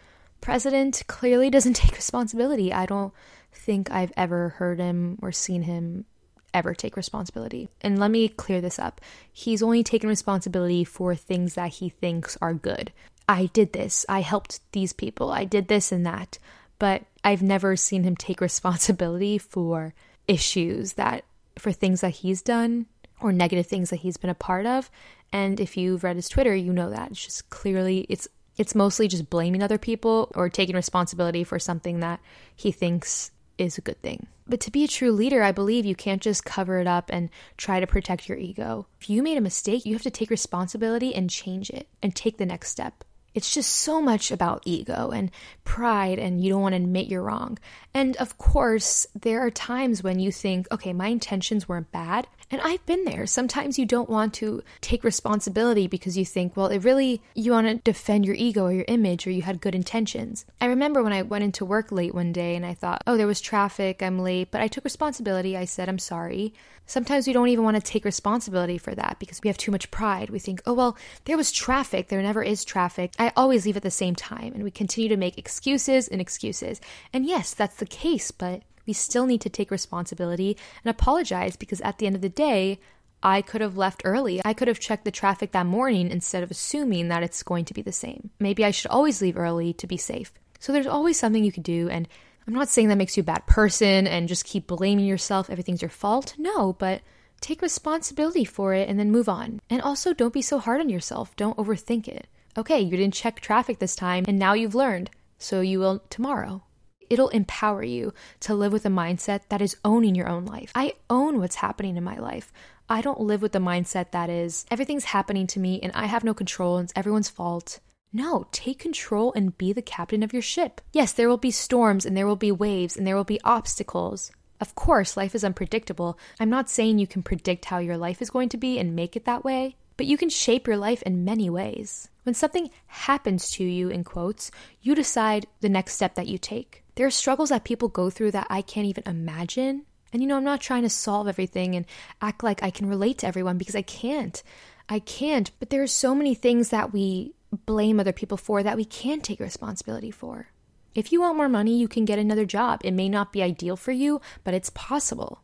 president 0.41 1.03
clearly 1.07 1.49
doesn't 1.51 1.75
take 1.75 1.95
responsibility. 1.95 2.73
I 2.73 2.85
don't 2.85 3.13
think 3.53 3.89
I've 3.91 4.13
ever 4.17 4.49
heard 4.49 4.79
him 4.79 5.17
or 5.21 5.31
seen 5.31 5.63
him 5.63 6.05
ever 6.53 6.73
take 6.73 6.95
responsibility. 6.95 7.69
And 7.81 7.99
let 7.99 8.11
me 8.11 8.29
clear 8.29 8.61
this 8.61 8.79
up. 8.79 9.01
He's 9.31 9.61
only 9.61 9.83
taken 9.83 10.09
responsibility 10.09 10.83
for 10.83 11.13
things 11.13 11.55
that 11.55 11.73
he 11.73 11.89
thinks 11.89 12.37
are 12.41 12.53
good. 12.53 12.91
I 13.27 13.47
did 13.47 13.73
this. 13.73 14.05
I 14.07 14.21
helped 14.21 14.59
these 14.71 14.93
people. 14.93 15.31
I 15.31 15.43
did 15.43 15.67
this 15.67 15.91
and 15.91 16.05
that. 16.05 16.39
But 16.79 17.03
I've 17.23 17.41
never 17.41 17.75
seen 17.75 18.03
him 18.03 18.15
take 18.15 18.41
responsibility 18.49 19.37
for 19.37 19.93
issues 20.27 20.93
that, 20.93 21.25
for 21.57 21.71
things 21.71 22.01
that 22.01 22.09
he's 22.11 22.41
done 22.41 22.85
or 23.21 23.31
negative 23.31 23.67
things 23.67 23.89
that 23.89 23.97
he's 23.97 24.17
been 24.17 24.29
a 24.29 24.35
part 24.35 24.65
of. 24.65 24.89
And 25.31 25.59
if 25.59 25.77
you've 25.77 26.03
read 26.03 26.15
his 26.15 26.29
Twitter, 26.29 26.55
you 26.55 26.73
know 26.73 26.89
that. 26.89 27.11
It's 27.11 27.23
just 27.23 27.49
clearly, 27.49 28.05
it's 28.09 28.27
it's 28.57 28.75
mostly 28.75 29.07
just 29.07 29.29
blaming 29.29 29.61
other 29.61 29.77
people 29.77 30.31
or 30.33 30.47
taking 30.49 30.75
responsibility 30.75 31.43
for 31.43 31.59
something 31.59 31.99
that 31.99 32.21
he 32.55 32.71
thinks 32.71 33.31
is 33.57 33.77
a 33.77 33.81
good 33.81 34.01
thing. 34.01 34.27
But 34.47 34.59
to 34.61 34.71
be 34.71 34.83
a 34.83 34.87
true 34.87 35.11
leader, 35.11 35.41
I 35.41 35.51
believe 35.51 35.85
you 35.85 35.95
can't 35.95 36.21
just 36.21 36.45
cover 36.45 36.79
it 36.79 36.87
up 36.87 37.09
and 37.11 37.29
try 37.57 37.79
to 37.79 37.87
protect 37.87 38.29
your 38.29 38.37
ego. 38.37 38.87
If 39.01 39.09
you 39.09 39.23
made 39.23 39.37
a 39.37 39.41
mistake, 39.41 39.85
you 39.85 39.93
have 39.93 40.03
to 40.03 40.11
take 40.11 40.29
responsibility 40.29 41.15
and 41.15 41.29
change 41.29 41.69
it 41.69 41.87
and 42.01 42.15
take 42.15 42.37
the 42.37 42.45
next 42.45 42.69
step. 42.69 43.03
It's 43.33 43.53
just 43.53 43.69
so 43.69 44.01
much 44.01 44.31
about 44.31 44.63
ego 44.65 45.09
and 45.09 45.29
pride, 45.65 46.19
and 46.19 46.41
you 46.41 46.49
don't 46.49 46.61
want 46.61 46.73
to 46.73 46.81
admit 46.81 47.07
you're 47.07 47.21
wrong. 47.21 47.57
And 47.93 48.15
of 48.17 48.37
course, 48.37 49.05
there 49.13 49.45
are 49.45 49.51
times 49.51 50.01
when 50.01 50.19
you 50.19 50.31
think, 50.31 50.67
okay, 50.71 50.93
my 50.93 51.07
intentions 51.07 51.67
weren't 51.67 51.91
bad. 51.91 52.27
And 52.51 52.61
I've 52.61 52.85
been 52.85 53.05
there. 53.05 53.25
Sometimes 53.25 53.79
you 53.79 53.85
don't 53.85 54.09
want 54.09 54.33
to 54.35 54.61
take 54.79 55.03
responsibility 55.03 55.87
because 55.87 56.17
you 56.17 56.25
think, 56.25 56.55
well, 56.55 56.67
it 56.67 56.83
really, 56.83 57.21
you 57.33 57.51
want 57.51 57.67
to 57.67 57.75
defend 57.75 58.25
your 58.25 58.35
ego 58.35 58.65
or 58.65 58.71
your 58.71 58.85
image 58.87 59.25
or 59.25 59.31
you 59.31 59.41
had 59.41 59.61
good 59.61 59.73
intentions. 59.73 60.45
I 60.61 60.67
remember 60.67 61.01
when 61.01 61.13
I 61.13 61.23
went 61.23 61.43
into 61.43 61.65
work 61.65 61.91
late 61.91 62.13
one 62.13 62.31
day 62.31 62.55
and 62.55 62.65
I 62.65 62.75
thought, 62.75 63.01
oh, 63.07 63.17
there 63.17 63.27
was 63.27 63.41
traffic, 63.41 64.03
I'm 64.03 64.19
late, 64.19 64.51
but 64.51 64.61
I 64.61 64.67
took 64.67 64.83
responsibility. 64.83 65.57
I 65.57 65.65
said, 65.65 65.89
I'm 65.89 65.99
sorry. 65.99 66.53
Sometimes 66.85 67.25
we 67.25 67.33
don't 67.33 67.47
even 67.47 67.63
want 67.63 67.77
to 67.77 67.81
take 67.81 68.05
responsibility 68.05 68.77
for 68.77 68.93
that 68.93 69.17
because 69.19 69.41
we 69.41 69.47
have 69.47 69.57
too 69.57 69.71
much 69.71 69.89
pride. 69.89 70.29
We 70.29 70.37
think, 70.37 70.61
oh, 70.67 70.73
well, 70.73 70.97
there 71.25 71.37
was 71.37 71.51
traffic. 71.51 72.09
There 72.09 72.21
never 72.21 72.43
is 72.43 72.63
traffic. 72.63 73.13
I 73.17 73.31
always 73.35 73.65
leave 73.65 73.77
at 73.77 73.83
the 73.83 73.89
same 73.89 74.13
time. 74.13 74.53
And 74.53 74.63
we 74.63 74.69
continue 74.69 75.09
to 75.09 75.17
make 75.17 75.39
excuses 75.39 76.07
and 76.07 76.21
excuses. 76.21 76.79
And 77.11 77.25
yes, 77.25 77.55
that's 77.55 77.77
the 77.77 77.87
case, 77.87 78.29
but 78.29 78.61
we 78.85 78.93
still 78.93 79.25
need 79.25 79.41
to 79.41 79.49
take 79.49 79.71
responsibility 79.71 80.57
and 80.83 80.89
apologize 80.89 81.55
because 81.55 81.81
at 81.81 81.97
the 81.97 82.07
end 82.07 82.15
of 82.15 82.21
the 82.21 82.29
day, 82.29 82.79
I 83.23 83.41
could 83.41 83.61
have 83.61 83.77
left 83.77 84.03
early. 84.05 84.41
I 84.45 84.53
could 84.53 84.67
have 84.67 84.79
checked 84.79 85.05
the 85.05 85.11
traffic 85.11 85.51
that 85.51 85.65
morning 85.65 86.11
instead 86.11 86.43
of 86.43 86.51
assuming 86.51 87.07
that 87.07 87.23
it's 87.23 87.43
going 87.43 87.65
to 87.65 87.73
be 87.73 87.81
the 87.81 87.91
same. 87.91 88.29
Maybe 88.39 88.63
I 88.63 88.71
should 88.71 88.91
always 88.91 89.21
leave 89.21 89.37
early 89.37 89.73
to 89.73 89.87
be 89.87 89.97
safe. 89.97 90.31
So 90.59 90.71
there's 90.71 90.87
always 90.87 91.17
something 91.17 91.43
you 91.43 91.51
can 91.51 91.63
do. 91.63 91.89
And 91.89 92.07
I'm 92.47 92.53
not 92.53 92.69
saying 92.69 92.89
that 92.89 92.97
makes 92.97 93.17
you 93.17 93.21
a 93.21 93.23
bad 93.23 93.47
person 93.47 94.05
and 94.05 94.27
just 94.27 94.45
keep 94.45 94.67
blaming 94.67 95.05
yourself, 95.05 95.49
everything's 95.49 95.81
your 95.81 95.89
fault. 95.89 96.35
No, 96.37 96.73
but 96.73 97.01
take 97.41 97.61
responsibility 97.61 98.45
for 98.45 98.73
it 98.73 98.87
and 98.87 98.99
then 98.99 99.11
move 99.11 99.27
on. 99.27 99.59
And 99.69 99.81
also, 99.81 100.13
don't 100.13 100.33
be 100.33 100.41
so 100.41 100.59
hard 100.59 100.79
on 100.79 100.89
yourself. 100.89 101.35
Don't 101.35 101.57
overthink 101.57 102.07
it. 102.07 102.27
Okay, 102.57 102.79
you 102.79 102.95
didn't 102.95 103.13
check 103.13 103.39
traffic 103.39 103.79
this 103.79 103.95
time, 103.95 104.23
and 104.27 104.39
now 104.39 104.53
you've 104.53 104.75
learned, 104.75 105.09
so 105.37 105.59
you 105.59 105.79
will 105.79 106.03
tomorrow. 106.09 106.63
It'll 107.09 107.29
empower 107.29 107.83
you 107.83 108.13
to 108.41 108.55
live 108.55 108.73
with 108.73 108.85
a 108.85 108.89
mindset 108.89 109.41
that 109.49 109.61
is 109.61 109.77
owning 109.83 110.15
your 110.15 110.29
own 110.29 110.45
life. 110.45 110.71
I 110.75 110.93
own 111.09 111.39
what's 111.39 111.55
happening 111.55 111.97
in 111.97 112.03
my 112.03 112.17
life. 112.17 112.51
I 112.89 113.01
don't 113.01 113.21
live 113.21 113.41
with 113.41 113.51
the 113.51 113.59
mindset 113.59 114.11
that 114.11 114.29
is 114.29 114.65
everything's 114.69 115.05
happening 115.05 115.47
to 115.47 115.59
me 115.59 115.79
and 115.81 115.91
I 115.93 116.05
have 116.05 116.23
no 116.23 116.33
control 116.33 116.77
and 116.77 116.85
it's 116.85 116.93
everyone's 116.95 117.29
fault. 117.29 117.79
No, 118.13 118.47
take 118.51 118.79
control 118.79 119.33
and 119.35 119.57
be 119.57 119.73
the 119.73 119.81
captain 119.81 120.23
of 120.23 120.31
your 120.31 120.41
ship. 120.41 120.79
Yes, 120.93 121.11
there 121.11 121.27
will 121.27 121.37
be 121.37 121.51
storms 121.51 122.05
and 122.05 122.15
there 122.15 122.27
will 122.27 122.35
be 122.35 122.51
waves 122.51 122.95
and 122.95 123.05
there 123.05 123.15
will 123.15 123.25
be 123.25 123.41
obstacles. 123.43 124.31
Of 124.61 124.73
course, 124.75 125.17
life 125.17 125.35
is 125.35 125.43
unpredictable. 125.43 126.17
I'm 126.39 126.49
not 126.49 126.69
saying 126.69 126.97
you 126.97 127.07
can 127.07 127.23
predict 127.23 127.65
how 127.65 127.79
your 127.79 127.97
life 127.97 128.21
is 128.21 128.29
going 128.29 128.49
to 128.49 128.57
be 128.57 128.79
and 128.79 128.95
make 128.95 129.17
it 129.17 129.25
that 129.25 129.43
way, 129.43 129.75
but 129.97 130.05
you 130.05 130.17
can 130.17 130.29
shape 130.29 130.65
your 130.65 130.77
life 130.77 131.01
in 131.01 131.25
many 131.25 131.49
ways. 131.49 132.07
When 132.23 132.35
something 132.35 132.69
happens 132.87 133.51
to 133.51 133.65
you, 133.65 133.89
in 133.89 134.03
quotes, 134.03 134.49
you 134.81 134.95
decide 134.95 135.47
the 135.59 135.69
next 135.69 135.95
step 135.95 136.15
that 136.15 136.27
you 136.27 136.37
take. 136.37 136.84
There 136.95 137.05
are 137.05 137.11
struggles 137.11 137.49
that 137.49 137.65
people 137.65 137.89
go 137.89 138.09
through 138.09 138.31
that 138.31 138.47
I 138.49 138.61
can't 138.61 138.87
even 138.87 139.03
imagine. 139.05 139.85
And 140.13 140.21
you 140.21 140.27
know, 140.27 140.37
I'm 140.37 140.43
not 140.43 140.61
trying 140.61 140.83
to 140.83 140.89
solve 140.89 141.27
everything 141.27 141.75
and 141.75 141.85
act 142.21 142.43
like 142.43 142.63
I 142.63 142.69
can 142.69 142.87
relate 142.87 143.17
to 143.19 143.27
everyone 143.27 143.57
because 143.57 143.75
I 143.75 143.81
can't. 143.81 144.41
I 144.87 144.99
can't. 144.99 145.51
But 145.59 145.69
there 145.69 145.83
are 145.83 145.87
so 145.87 146.15
many 146.15 146.35
things 146.35 146.69
that 146.69 146.93
we 146.93 147.33
blame 147.65 147.99
other 147.99 148.13
people 148.13 148.37
for 148.37 148.63
that 148.63 148.77
we 148.77 148.85
can't 148.85 149.23
take 149.23 149.39
responsibility 149.39 150.11
for. 150.11 150.47
If 150.93 151.11
you 151.11 151.19
want 151.19 151.35
more 151.35 151.49
money, 151.49 151.77
you 151.77 151.89
can 151.89 152.05
get 152.05 152.19
another 152.19 152.45
job. 152.45 152.79
It 152.83 152.91
may 152.93 153.09
not 153.09 153.33
be 153.33 153.43
ideal 153.43 153.75
for 153.75 153.91
you, 153.91 154.21
but 154.45 154.53
it's 154.53 154.69
possible. 154.69 155.41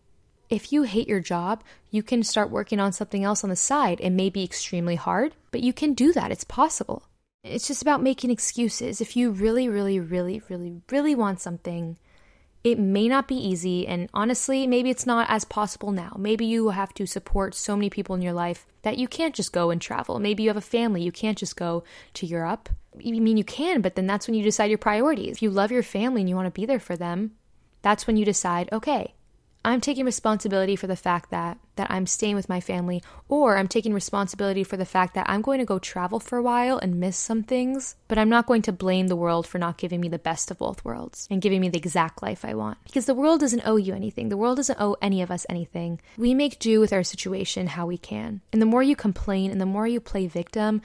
If 0.50 0.72
you 0.72 0.84
hate 0.84 1.08
your 1.08 1.20
job, 1.20 1.64
you 1.90 2.04
can 2.04 2.24
start 2.24 2.50
working 2.50 2.80
on 2.80 2.94
something 2.94 3.24
else 3.24 3.44
on 3.44 3.50
the 3.50 3.56
side. 3.56 4.00
It 4.02 4.12
may 4.12 4.30
be 4.30 4.44
extremely 4.44 4.96
hard, 4.96 5.36
but 5.52 5.62
you 5.62 5.74
can 5.74 5.94
do 5.94 6.14
that. 6.14 6.32
It's 6.32 6.46
possible. 6.46 7.04
It's 7.44 7.68
just 7.68 7.82
about 7.82 8.04
making 8.04 8.30
excuses. 8.30 9.02
If 9.02 9.16
you 9.16 9.32
really, 9.32 9.68
really, 9.68 10.00
really, 10.00 10.44
really, 10.48 10.82
really 10.92 11.16
want 11.16 11.42
something, 11.42 11.98
it 12.64 12.78
may 12.78 13.08
not 13.08 13.28
be 13.28 13.36
easy. 13.36 13.88
And 13.88 14.10
honestly, 14.14 14.68
maybe 14.68 14.92
it's 14.92 15.08
not 15.08 15.28
as 15.28 15.44
possible 15.44 15.92
now. 15.92 16.16
Maybe 16.20 16.46
you 16.46 16.70
have 16.70 16.94
to 16.94 17.08
support 17.08 17.56
so 17.56 17.76
many 17.76 17.90
people 17.90 18.16
in 18.16 18.22
your 18.22 18.34
life 18.34 18.68
that 18.84 19.00
you 19.00 19.08
can't 19.08 19.34
just 19.34 19.54
go 19.54 19.72
and 19.72 19.82
travel. 19.82 20.20
Maybe 20.20 20.44
you 20.44 20.50
have 20.50 20.58
a 20.58 20.62
family, 20.62 21.02
you 21.02 21.12
can't 21.12 21.38
just 21.38 21.56
go 21.56 21.84
to 22.14 22.28
Europe. 22.28 22.70
I 22.94 23.10
mean, 23.10 23.38
you 23.38 23.44
can, 23.44 23.82
but 23.82 23.96
then 23.96 24.06
that's 24.06 24.28
when 24.28 24.36
you 24.36 24.44
decide 24.44 24.70
your 24.70 24.78
priorities. 24.78 25.38
If 25.38 25.42
you 25.42 25.50
love 25.50 25.72
your 25.72 25.82
family 25.82 26.22
and 26.22 26.30
you 26.30 26.36
want 26.36 26.46
to 26.46 26.52
be 26.52 26.68
there 26.68 26.80
for 26.80 26.96
them, 26.96 27.32
that's 27.82 28.06
when 28.06 28.18
you 28.18 28.26
decide, 28.26 28.70
okay, 28.72 29.16
I'm 29.64 29.80
taking 29.80 30.06
responsibility 30.06 30.76
for 30.76 30.88
the 30.88 30.96
fact 30.96 31.30
that 31.30 31.60
that 31.76 31.92
I'm 31.92 32.08
staying 32.08 32.36
with 32.36 32.50
my 32.50 32.60
family 32.60 33.02
or 33.30 33.58
I'm 33.58 33.68
taking 33.68 33.94
responsibility 33.94 34.64
for 34.64 34.76
the 34.76 34.86
fact 34.86 35.14
that 35.16 35.30
I'm 35.30 35.42
going 35.42 35.60
to 35.60 35.66
go 35.66 35.80
travel 35.80 36.20
for 36.20 36.38
a 36.38 36.44
while 36.44 36.78
and 36.78 37.00
miss 37.00 37.18
some 37.18 37.44
things, 37.44 37.96
but 38.08 38.18
I'm 38.18 38.30
not 38.30 38.46
going 38.46 38.64
to 38.64 38.72
blame 38.72 39.08
the 39.08 39.16
world 39.16 39.48
for 39.48 39.58
not 39.58 39.78
giving 39.78 40.02
me 40.02 40.10
the 40.10 40.20
best 40.20 40.52
of 40.52 40.58
both 40.58 40.84
worlds 40.84 41.28
and 41.30 41.42
giving 41.42 41.62
me 41.62 41.70
the 41.70 41.78
exact 41.78 42.22
life 42.22 42.44
I 42.44 42.56
want. 42.56 42.80
Because 42.84 43.06
the 43.06 43.16
world 43.16 43.40
doesn't 43.40 43.66
owe 43.66 43.78
you 43.78 43.94
anything. 43.94 44.30
The 44.30 44.38
world 44.38 44.58
doesn't 44.58 44.82
owe 44.82 44.98
any 45.02 45.22
of 45.22 45.32
us 45.32 45.46
anything. 45.48 46.02
We 46.18 46.34
make 46.34 46.60
do 46.60 46.80
with 46.80 46.94
our 46.94 47.04
situation 47.04 47.68
how 47.68 47.86
we 47.86 47.98
can. 47.98 48.42
And 48.52 48.62
the 48.62 48.68
more 48.68 48.84
you 48.84 48.96
complain 48.96 49.52
and 49.52 49.62
the 49.62 49.66
more 49.66 49.88
you 49.88 50.00
play 50.00 50.28
victim, 50.28 50.82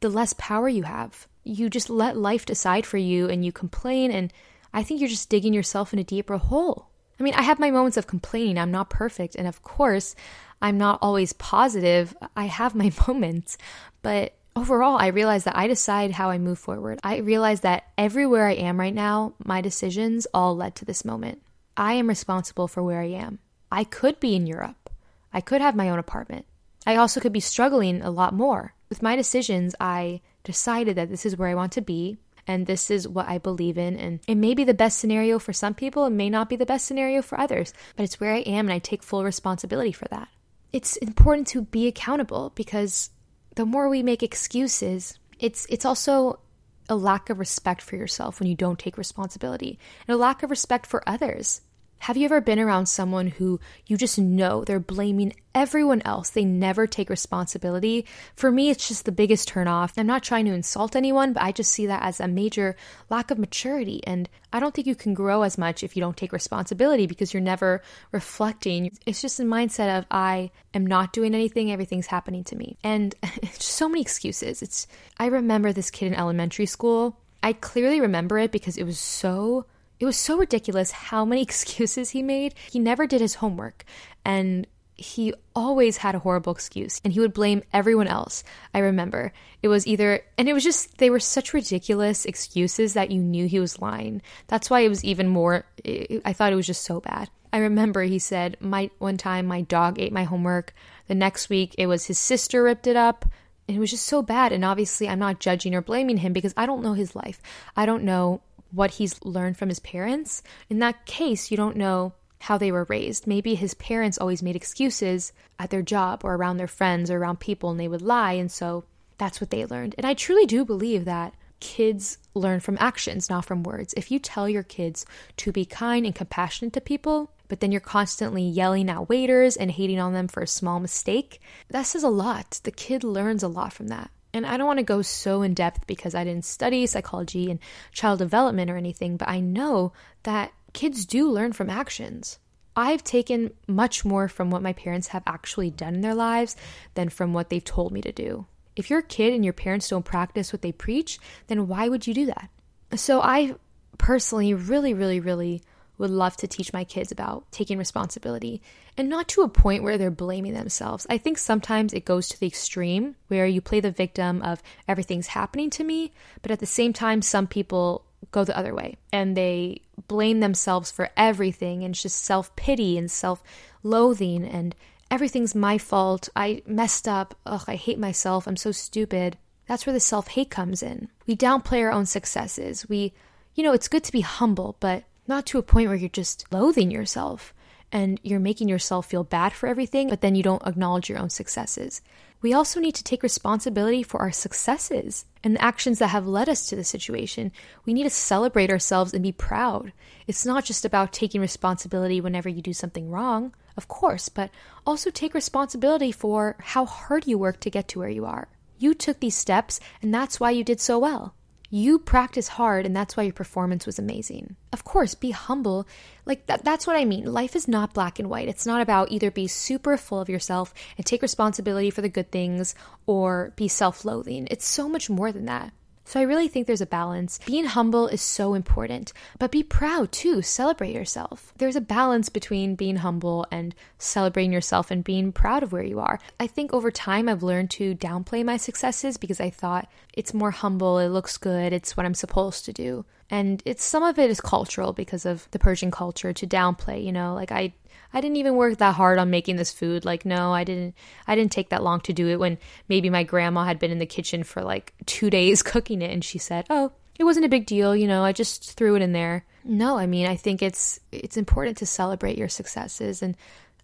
the 0.00 0.08
less 0.08 0.32
power 0.34 0.68
you 0.68 0.84
have. 0.84 1.26
You 1.42 1.68
just 1.68 1.90
let 1.90 2.16
life 2.16 2.46
decide 2.46 2.86
for 2.86 2.98
you 2.98 3.28
and 3.28 3.44
you 3.44 3.50
complain 3.50 4.10
and 4.12 4.32
I 4.72 4.84
think 4.84 5.00
you're 5.00 5.08
just 5.08 5.28
digging 5.28 5.52
yourself 5.52 5.92
in 5.92 5.98
a 5.98 6.04
deeper 6.04 6.36
hole. 6.36 6.89
I 7.20 7.22
mean, 7.22 7.34
I 7.34 7.42
have 7.42 7.58
my 7.58 7.70
moments 7.70 7.98
of 7.98 8.06
complaining. 8.06 8.56
I'm 8.56 8.70
not 8.70 8.88
perfect. 8.88 9.34
And 9.34 9.46
of 9.46 9.62
course, 9.62 10.16
I'm 10.62 10.78
not 10.78 10.98
always 11.02 11.34
positive. 11.34 12.16
I 12.34 12.46
have 12.46 12.74
my 12.74 12.90
moments. 13.06 13.58
But 14.02 14.34
overall, 14.56 14.96
I 14.96 15.08
realize 15.08 15.44
that 15.44 15.56
I 15.56 15.66
decide 15.66 16.12
how 16.12 16.30
I 16.30 16.38
move 16.38 16.58
forward. 16.58 16.98
I 17.04 17.18
realize 17.18 17.60
that 17.60 17.84
everywhere 17.98 18.46
I 18.46 18.54
am 18.54 18.80
right 18.80 18.94
now, 18.94 19.34
my 19.44 19.60
decisions 19.60 20.26
all 20.32 20.56
led 20.56 20.74
to 20.76 20.86
this 20.86 21.04
moment. 21.04 21.42
I 21.76 21.94
am 21.94 22.08
responsible 22.08 22.68
for 22.68 22.82
where 22.82 23.00
I 23.00 23.08
am. 23.08 23.38
I 23.70 23.84
could 23.84 24.18
be 24.18 24.34
in 24.34 24.46
Europe. 24.46 24.90
I 25.32 25.40
could 25.40 25.60
have 25.60 25.76
my 25.76 25.90
own 25.90 25.98
apartment. 25.98 26.46
I 26.86 26.96
also 26.96 27.20
could 27.20 27.32
be 27.32 27.40
struggling 27.40 28.02
a 28.02 28.10
lot 28.10 28.34
more. 28.34 28.74
With 28.88 29.02
my 29.02 29.14
decisions, 29.14 29.74
I 29.78 30.22
decided 30.42 30.96
that 30.96 31.10
this 31.10 31.24
is 31.26 31.36
where 31.36 31.48
I 31.48 31.54
want 31.54 31.72
to 31.72 31.82
be 31.82 32.18
and 32.46 32.66
this 32.66 32.90
is 32.90 33.06
what 33.06 33.28
I 33.28 33.38
believe 33.38 33.78
in. 33.78 33.96
And 33.96 34.20
it 34.26 34.36
may 34.36 34.54
be 34.54 34.64
the 34.64 34.74
best 34.74 34.98
scenario 34.98 35.38
for 35.38 35.52
some 35.52 35.74
people, 35.74 36.06
it 36.06 36.10
may 36.10 36.30
not 36.30 36.48
be 36.48 36.56
the 36.56 36.66
best 36.66 36.86
scenario 36.86 37.22
for 37.22 37.38
others, 37.38 37.72
but 37.96 38.04
it's 38.04 38.20
where 38.20 38.34
I 38.34 38.40
am 38.40 38.66
and 38.66 38.72
I 38.72 38.78
take 38.78 39.02
full 39.02 39.24
responsibility 39.24 39.92
for 39.92 40.06
that. 40.08 40.28
It's 40.72 40.96
important 40.96 41.48
to 41.48 41.62
be 41.62 41.86
accountable 41.86 42.52
because 42.54 43.10
the 43.56 43.66
more 43.66 43.88
we 43.88 44.02
make 44.02 44.22
excuses, 44.22 45.18
it's 45.38 45.66
it's 45.68 45.84
also 45.84 46.40
a 46.88 46.94
lack 46.96 47.30
of 47.30 47.38
respect 47.38 47.82
for 47.82 47.96
yourself 47.96 48.40
when 48.40 48.48
you 48.48 48.54
don't 48.54 48.78
take 48.78 48.98
responsibility 48.98 49.78
and 50.06 50.14
a 50.14 50.18
lack 50.18 50.42
of 50.42 50.50
respect 50.50 50.86
for 50.86 51.08
others. 51.08 51.62
Have 52.00 52.16
you 52.16 52.24
ever 52.24 52.40
been 52.40 52.58
around 52.58 52.86
someone 52.86 53.26
who 53.26 53.60
you 53.86 53.98
just 53.98 54.18
know 54.18 54.64
they're 54.64 54.80
blaming 54.80 55.34
everyone 55.54 56.00
else? 56.06 56.30
They 56.30 56.46
never 56.46 56.86
take 56.86 57.10
responsibility. 57.10 58.06
For 58.34 58.50
me, 58.50 58.70
it's 58.70 58.88
just 58.88 59.04
the 59.04 59.12
biggest 59.12 59.50
turnoff. 59.50 59.92
I'm 59.98 60.06
not 60.06 60.22
trying 60.22 60.46
to 60.46 60.54
insult 60.54 60.96
anyone, 60.96 61.34
but 61.34 61.42
I 61.42 61.52
just 61.52 61.70
see 61.70 61.84
that 61.86 62.02
as 62.02 62.18
a 62.18 62.26
major 62.26 62.74
lack 63.10 63.30
of 63.30 63.38
maturity. 63.38 64.00
And 64.06 64.30
I 64.50 64.60
don't 64.60 64.74
think 64.74 64.86
you 64.86 64.94
can 64.94 65.12
grow 65.12 65.42
as 65.42 65.58
much 65.58 65.84
if 65.84 65.94
you 65.94 66.00
don't 66.00 66.16
take 66.16 66.32
responsibility 66.32 67.06
because 67.06 67.34
you're 67.34 67.42
never 67.42 67.82
reflecting. 68.12 68.96
It's 69.04 69.20
just 69.20 69.38
a 69.38 69.42
mindset 69.42 69.98
of, 69.98 70.06
I 70.10 70.52
am 70.72 70.86
not 70.86 71.12
doing 71.12 71.34
anything, 71.34 71.70
everything's 71.70 72.06
happening 72.06 72.44
to 72.44 72.56
me. 72.56 72.78
And 72.82 73.14
so 73.52 73.90
many 73.90 74.00
excuses. 74.00 74.62
It's, 74.62 74.86
I 75.18 75.26
remember 75.26 75.70
this 75.70 75.90
kid 75.90 76.06
in 76.06 76.14
elementary 76.14 76.66
school. 76.66 77.18
I 77.42 77.52
clearly 77.52 78.00
remember 78.00 78.38
it 78.38 78.52
because 78.52 78.78
it 78.78 78.84
was 78.84 78.98
so 78.98 79.66
it 80.00 80.06
was 80.06 80.16
so 80.16 80.36
ridiculous 80.36 80.90
how 80.90 81.24
many 81.24 81.42
excuses 81.50 82.10
he 82.10 82.22
made. 82.22 82.54
He 82.70 82.78
never 82.78 83.06
did 83.06 83.20
his 83.20 83.36
homework 83.36 83.84
and 84.24 84.66
he 84.96 85.32
always 85.54 85.96
had 85.96 86.14
a 86.14 86.18
horrible 86.18 86.52
excuse 86.52 87.00
and 87.02 87.12
he 87.12 87.20
would 87.20 87.32
blame 87.32 87.62
everyone 87.72 88.06
else. 88.06 88.44
I 88.74 88.80
remember 88.80 89.32
it 89.62 89.68
was 89.68 89.86
either, 89.86 90.20
and 90.36 90.48
it 90.48 90.52
was 90.52 90.64
just, 90.64 90.98
they 90.98 91.08
were 91.08 91.20
such 91.20 91.54
ridiculous 91.54 92.26
excuses 92.26 92.94
that 92.94 93.10
you 93.10 93.18
knew 93.18 93.46
he 93.46 93.60
was 93.60 93.80
lying. 93.80 94.20
That's 94.48 94.68
why 94.68 94.80
it 94.80 94.90
was 94.90 95.04
even 95.04 95.28
more, 95.28 95.64
I 95.86 96.34
thought 96.34 96.52
it 96.52 96.56
was 96.56 96.66
just 96.66 96.84
so 96.84 97.00
bad. 97.00 97.30
I 97.52 97.58
remember 97.58 98.02
he 98.02 98.18
said, 98.18 98.58
my 98.60 98.90
one 98.98 99.16
time 99.16 99.46
my 99.46 99.62
dog 99.62 99.98
ate 99.98 100.12
my 100.12 100.24
homework. 100.24 100.74
The 101.08 101.14
next 101.14 101.48
week 101.48 101.74
it 101.78 101.86
was 101.86 102.06
his 102.06 102.18
sister 102.18 102.62
ripped 102.62 102.86
it 102.86 102.96
up. 102.96 103.24
And 103.66 103.76
it 103.76 103.80
was 103.80 103.92
just 103.92 104.06
so 104.06 104.20
bad. 104.20 104.50
And 104.50 104.64
obviously, 104.64 105.08
I'm 105.08 105.20
not 105.20 105.38
judging 105.38 105.76
or 105.76 105.80
blaming 105.80 106.16
him 106.16 106.32
because 106.32 106.52
I 106.56 106.66
don't 106.66 106.82
know 106.82 106.94
his 106.94 107.14
life. 107.14 107.40
I 107.76 107.86
don't 107.86 108.02
know 108.02 108.40
what 108.72 108.92
he's 108.92 109.22
learned 109.24 109.56
from 109.56 109.68
his 109.68 109.80
parents. 109.80 110.42
In 110.68 110.78
that 110.80 111.06
case, 111.06 111.50
you 111.50 111.56
don't 111.56 111.76
know 111.76 112.12
how 112.40 112.56
they 112.56 112.72
were 112.72 112.84
raised. 112.84 113.26
Maybe 113.26 113.54
his 113.54 113.74
parents 113.74 114.18
always 114.18 114.42
made 114.42 114.56
excuses 114.56 115.32
at 115.58 115.70
their 115.70 115.82
job 115.82 116.22
or 116.24 116.34
around 116.34 116.56
their 116.56 116.66
friends 116.66 117.10
or 117.10 117.18
around 117.18 117.40
people 117.40 117.70
and 117.70 117.78
they 117.78 117.88
would 117.88 118.02
lie. 118.02 118.32
And 118.32 118.50
so 118.50 118.84
that's 119.18 119.40
what 119.40 119.50
they 119.50 119.66
learned. 119.66 119.94
And 119.98 120.06
I 120.06 120.14
truly 120.14 120.46
do 120.46 120.64
believe 120.64 121.04
that 121.04 121.34
kids 121.60 122.16
learn 122.34 122.60
from 122.60 122.78
actions, 122.80 123.28
not 123.28 123.44
from 123.44 123.62
words. 123.62 123.92
If 123.96 124.10
you 124.10 124.18
tell 124.18 124.48
your 124.48 124.62
kids 124.62 125.04
to 125.36 125.52
be 125.52 125.66
kind 125.66 126.06
and 126.06 126.14
compassionate 126.14 126.72
to 126.72 126.80
people, 126.80 127.30
but 127.48 127.60
then 127.60 127.70
you're 127.70 127.80
constantly 127.80 128.42
yelling 128.42 128.88
at 128.88 129.08
waiters 129.08 129.56
and 129.56 129.70
hating 129.70 130.00
on 130.00 130.14
them 130.14 130.28
for 130.28 130.42
a 130.42 130.46
small 130.46 130.80
mistake, 130.80 131.40
that 131.68 131.82
says 131.82 132.02
a 132.02 132.08
lot. 132.08 132.60
The 132.62 132.70
kid 132.70 133.04
learns 133.04 133.42
a 133.42 133.48
lot 133.48 133.74
from 133.74 133.88
that. 133.88 134.10
And 134.32 134.46
I 134.46 134.56
don't 134.56 134.66
want 134.66 134.78
to 134.78 134.84
go 134.84 135.02
so 135.02 135.42
in 135.42 135.54
depth 135.54 135.86
because 135.86 136.14
I 136.14 136.24
didn't 136.24 136.44
study 136.44 136.86
psychology 136.86 137.50
and 137.50 137.58
child 137.92 138.18
development 138.18 138.70
or 138.70 138.76
anything, 138.76 139.16
but 139.16 139.28
I 139.28 139.40
know 139.40 139.92
that 140.22 140.52
kids 140.72 141.04
do 141.04 141.28
learn 141.30 141.52
from 141.52 141.68
actions. 141.70 142.38
I've 142.76 143.02
taken 143.02 143.50
much 143.66 144.04
more 144.04 144.28
from 144.28 144.50
what 144.50 144.62
my 144.62 144.72
parents 144.72 145.08
have 145.08 145.24
actually 145.26 145.70
done 145.70 145.96
in 145.96 146.00
their 146.00 146.14
lives 146.14 146.56
than 146.94 147.08
from 147.08 147.32
what 147.32 147.50
they've 147.50 147.64
told 147.64 147.92
me 147.92 148.00
to 148.02 148.12
do. 148.12 148.46
If 148.76 148.88
you're 148.88 149.00
a 149.00 149.04
kid 149.04 149.34
and 149.34 149.44
your 149.44 149.52
parents 149.52 149.88
don't 149.88 150.04
practice 150.04 150.52
what 150.52 150.62
they 150.62 150.72
preach, 150.72 151.18
then 151.48 151.66
why 151.66 151.88
would 151.88 152.06
you 152.06 152.14
do 152.14 152.26
that? 152.26 152.48
So 152.94 153.20
I 153.20 153.56
personally 153.98 154.54
really, 154.54 154.94
really, 154.94 155.20
really 155.20 155.62
would 156.00 156.10
love 156.10 156.36
to 156.38 156.48
teach 156.48 156.72
my 156.72 156.82
kids 156.82 157.12
about 157.12 157.44
taking 157.52 157.78
responsibility 157.78 158.62
and 158.96 159.08
not 159.08 159.28
to 159.28 159.42
a 159.42 159.48
point 159.48 159.82
where 159.82 159.98
they're 159.98 160.10
blaming 160.10 160.54
themselves. 160.54 161.06
I 161.10 161.18
think 161.18 161.38
sometimes 161.38 161.92
it 161.92 162.04
goes 162.04 162.28
to 162.28 162.40
the 162.40 162.46
extreme 162.46 163.16
where 163.28 163.46
you 163.46 163.60
play 163.60 163.80
the 163.80 163.90
victim 163.90 164.42
of 164.42 164.62
everything's 164.88 165.28
happening 165.28 165.68
to 165.70 165.84
me, 165.84 166.12
but 166.42 166.50
at 166.50 166.58
the 166.58 166.66
same 166.66 166.92
time, 166.92 167.22
some 167.22 167.46
people 167.46 168.04
go 168.32 168.44
the 168.44 168.56
other 168.56 168.74
way 168.74 168.96
and 169.12 169.36
they 169.36 169.82
blame 170.08 170.40
themselves 170.40 170.90
for 170.90 171.10
everything 171.16 171.84
and 171.84 171.94
it's 171.94 172.02
just 172.02 172.24
self 172.24 172.54
pity 172.56 172.96
and 172.96 173.10
self 173.10 173.42
loathing 173.82 174.44
and 174.44 174.74
everything's 175.10 175.54
my 175.54 175.76
fault. 175.76 176.28
I 176.34 176.62
messed 176.66 177.06
up. 177.06 177.34
Ugh, 177.44 177.64
I 177.66 177.76
hate 177.76 177.98
myself. 177.98 178.46
I'm 178.46 178.56
so 178.56 178.72
stupid. 178.72 179.36
That's 179.66 179.86
where 179.86 179.92
the 179.92 180.00
self 180.00 180.28
hate 180.28 180.50
comes 180.50 180.82
in. 180.82 181.08
We 181.26 181.36
downplay 181.36 181.82
our 181.82 181.92
own 181.92 182.06
successes. 182.06 182.88
We, 182.88 183.12
you 183.54 183.62
know, 183.62 183.72
it's 183.72 183.88
good 183.88 184.04
to 184.04 184.12
be 184.12 184.22
humble, 184.22 184.76
but 184.80 185.04
not 185.30 185.46
to 185.46 185.58
a 185.58 185.62
point 185.62 185.88
where 185.88 185.96
you're 185.96 186.10
just 186.10 186.44
loathing 186.52 186.90
yourself 186.90 187.54
and 187.90 188.20
you're 188.22 188.38
making 188.38 188.68
yourself 188.68 189.06
feel 189.06 189.24
bad 189.24 189.52
for 189.52 189.66
everything, 189.66 190.10
but 190.10 190.20
then 190.20 190.34
you 190.34 190.42
don't 190.42 190.66
acknowledge 190.66 191.08
your 191.08 191.18
own 191.18 191.30
successes. 191.30 192.02
We 192.42 192.52
also 192.52 192.80
need 192.80 192.94
to 192.96 193.04
take 193.04 193.22
responsibility 193.22 194.02
for 194.02 194.20
our 194.20 194.32
successes 194.32 195.26
and 195.44 195.56
the 195.56 195.62
actions 195.62 195.98
that 195.98 196.08
have 196.08 196.26
led 196.26 196.48
us 196.48 196.66
to 196.66 196.76
the 196.76 196.84
situation. 196.84 197.52
We 197.84 197.94
need 197.94 198.04
to 198.04 198.10
celebrate 198.10 198.70
ourselves 198.70 199.12
and 199.12 199.22
be 199.22 199.32
proud. 199.32 199.92
It's 200.26 200.46
not 200.46 200.64
just 200.64 200.84
about 200.84 201.12
taking 201.12 201.40
responsibility 201.40 202.20
whenever 202.20 202.48
you 202.48 202.62
do 202.62 202.72
something 202.72 203.10
wrong, 203.10 203.54
of 203.76 203.88
course, 203.88 204.28
but 204.28 204.50
also 204.86 205.10
take 205.10 205.34
responsibility 205.34 206.12
for 206.12 206.56
how 206.60 206.86
hard 206.86 207.26
you 207.26 207.38
worked 207.38 207.60
to 207.62 207.70
get 207.70 207.88
to 207.88 207.98
where 207.98 208.08
you 208.08 208.24
are. 208.24 208.48
You 208.78 208.94
took 208.94 209.20
these 209.20 209.36
steps, 209.36 209.78
and 210.00 210.12
that's 210.12 210.40
why 210.40 210.50
you 210.52 210.64
did 210.64 210.80
so 210.80 210.98
well. 210.98 211.34
You 211.72 212.00
practice 212.00 212.48
hard 212.48 212.84
and 212.84 212.94
that's 212.96 213.16
why 213.16 213.22
your 213.22 213.32
performance 213.32 213.86
was 213.86 213.98
amazing. 213.98 214.56
Of 214.72 214.82
course, 214.82 215.14
be 215.14 215.30
humble. 215.30 215.86
Like 216.26 216.46
that 216.46 216.64
that's 216.64 216.84
what 216.84 216.96
I 216.96 217.04
mean. 217.04 217.32
Life 217.32 217.54
is 217.54 217.68
not 217.68 217.94
black 217.94 218.18
and 218.18 218.28
white. 218.28 218.48
It's 218.48 218.66
not 218.66 218.80
about 218.80 219.12
either 219.12 219.30
be 219.30 219.46
super 219.46 219.96
full 219.96 220.20
of 220.20 220.28
yourself 220.28 220.74
and 220.96 221.06
take 221.06 221.22
responsibility 221.22 221.90
for 221.90 222.02
the 222.02 222.08
good 222.08 222.32
things 222.32 222.74
or 223.06 223.52
be 223.54 223.68
self-loathing. 223.68 224.48
It's 224.50 224.66
so 224.66 224.88
much 224.88 225.08
more 225.08 225.30
than 225.30 225.46
that. 225.46 225.72
So 226.10 226.18
I 226.18 226.24
really 226.24 226.48
think 226.48 226.66
there's 226.66 226.80
a 226.80 226.86
balance. 226.86 227.38
Being 227.46 227.66
humble 227.66 228.08
is 228.08 228.20
so 228.20 228.54
important, 228.54 229.12
but 229.38 229.52
be 229.52 229.62
proud 229.62 230.10
too. 230.10 230.42
Celebrate 230.42 230.92
yourself. 230.92 231.52
There's 231.58 231.76
a 231.76 231.80
balance 231.80 232.28
between 232.28 232.74
being 232.74 232.96
humble 232.96 233.46
and 233.52 233.76
celebrating 233.96 234.52
yourself 234.52 234.90
and 234.90 235.04
being 235.04 235.30
proud 235.30 235.62
of 235.62 235.70
where 235.70 235.84
you 235.84 236.00
are. 236.00 236.18
I 236.40 236.48
think 236.48 236.72
over 236.72 236.90
time 236.90 237.28
I've 237.28 237.44
learned 237.44 237.70
to 237.70 237.94
downplay 237.94 238.44
my 238.44 238.56
successes 238.56 239.18
because 239.18 239.40
I 239.40 239.50
thought 239.50 239.88
it's 240.12 240.34
more 240.34 240.50
humble, 240.50 240.98
it 240.98 241.10
looks 241.10 241.36
good, 241.36 241.72
it's 241.72 241.96
what 241.96 242.04
I'm 242.04 242.14
supposed 242.14 242.64
to 242.64 242.72
do. 242.72 243.04
And 243.30 243.62
it's 243.64 243.84
some 243.84 244.02
of 244.02 244.18
it 244.18 244.30
is 244.30 244.40
cultural 244.40 244.92
because 244.92 245.24
of 245.24 245.48
the 245.52 245.60
Persian 245.60 245.92
culture 245.92 246.32
to 246.32 246.44
downplay, 246.44 247.04
you 247.04 247.12
know, 247.12 247.34
like 247.34 247.52
I 247.52 247.72
I 248.12 248.20
didn't 248.20 248.36
even 248.36 248.56
work 248.56 248.78
that 248.78 248.94
hard 248.94 249.18
on 249.18 249.30
making 249.30 249.56
this 249.56 249.72
food. 249.72 250.04
Like, 250.04 250.24
no, 250.24 250.52
I 250.52 250.64
didn't 250.64 250.94
I 251.26 251.34
didn't 251.34 251.52
take 251.52 251.70
that 251.70 251.82
long 251.82 252.00
to 252.02 252.12
do 252.12 252.28
it 252.28 252.38
when 252.40 252.58
maybe 252.88 253.10
my 253.10 253.22
grandma 253.22 253.64
had 253.64 253.78
been 253.78 253.90
in 253.90 253.98
the 253.98 254.06
kitchen 254.06 254.42
for 254.42 254.62
like 254.62 254.94
2 255.06 255.30
days 255.38 255.62
cooking 255.62 256.02
it 256.02 256.10
and 256.10 256.24
she 256.24 256.38
said, 256.38 256.66
"Oh, 256.70 256.92
it 257.18 257.24
wasn't 257.24 257.46
a 257.46 257.50
big 257.50 257.66
deal, 257.66 257.94
you 257.94 258.08
know, 258.08 258.24
I 258.24 258.32
just 258.32 258.72
threw 258.76 258.96
it 258.96 259.02
in 259.02 259.12
there." 259.12 259.44
No, 259.64 259.98
I 259.98 260.06
mean, 260.06 260.26
I 260.26 260.36
think 260.36 260.62
it's 260.62 261.00
it's 261.12 261.36
important 261.36 261.76
to 261.78 261.86
celebrate 261.86 262.38
your 262.38 262.48
successes 262.48 263.22
and 263.22 263.36